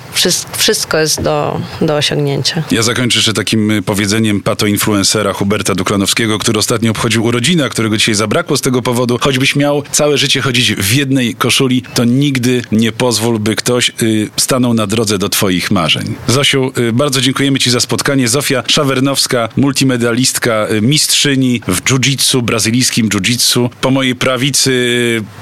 [0.56, 2.62] wszystko, jest do, do osiągnięcia.
[2.70, 7.96] Ja zakończę jeszcze takim y, powiedzeniem pato-influencera Huberta Duklanowskiego, który ostatnio obchodził urodziny, a którego
[7.96, 9.18] dzisiaj zabrakło z tego powodu.
[9.20, 14.28] Choćbyś miał całe życie chodzić w jednej koszuli, to nigdy nie pozwól, by ktoś y,
[14.36, 16.14] stanął na drodze do twoich marzeń.
[16.28, 18.28] Zosiu, y, bardzo dziękujemy ci za spotkanie.
[18.28, 23.68] Zofia Szawernowska, multimedalistka, y, mistrzyni w jiu-jitsu, brazylijskim jiu-jitsu.
[23.80, 24.70] Po mojej prawicy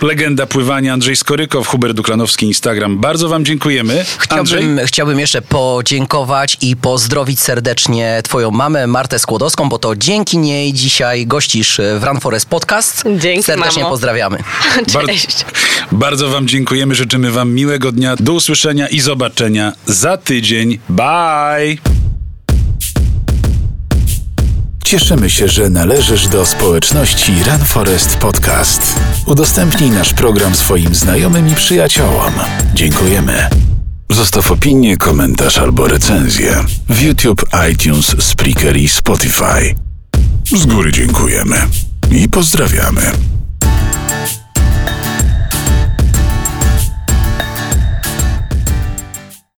[0.02, 2.98] y, legenda pływania Andrzej Skorykow, Hubert Duklanowski, Instagram.
[2.98, 4.04] Bardzo wam dziękujemy.
[4.28, 4.62] Andrzej?
[4.62, 10.72] Chciałbym, chciałbym jeszcze podziękować i pozdrowić serdecznie twoją mamę Martę Skłodowską, bo to dzięki niej
[10.72, 13.04] dzisiaj gościsz w Run Forest Podcast.
[13.18, 13.90] Dzięki, Serdecznie mamo.
[13.94, 14.38] pozdrawiamy.
[14.92, 15.44] Cześć.
[15.92, 20.78] Bardzo Wam dziękujemy, życzymy Wam miłego dnia, do usłyszenia i zobaczenia za tydzień.
[20.88, 21.76] Bye!
[24.84, 29.00] Cieszymy się, że należysz do społeczności Run Forest Podcast.
[29.26, 32.32] Udostępnij nasz program swoim znajomym i przyjaciołom.
[32.74, 33.48] Dziękujemy.
[34.10, 39.74] Zostaw opinię, komentarz albo recenzję w YouTube, iTunes, Spreaker i Spotify.
[40.56, 41.56] Z góry dziękujemy
[42.10, 43.02] i pozdrawiamy.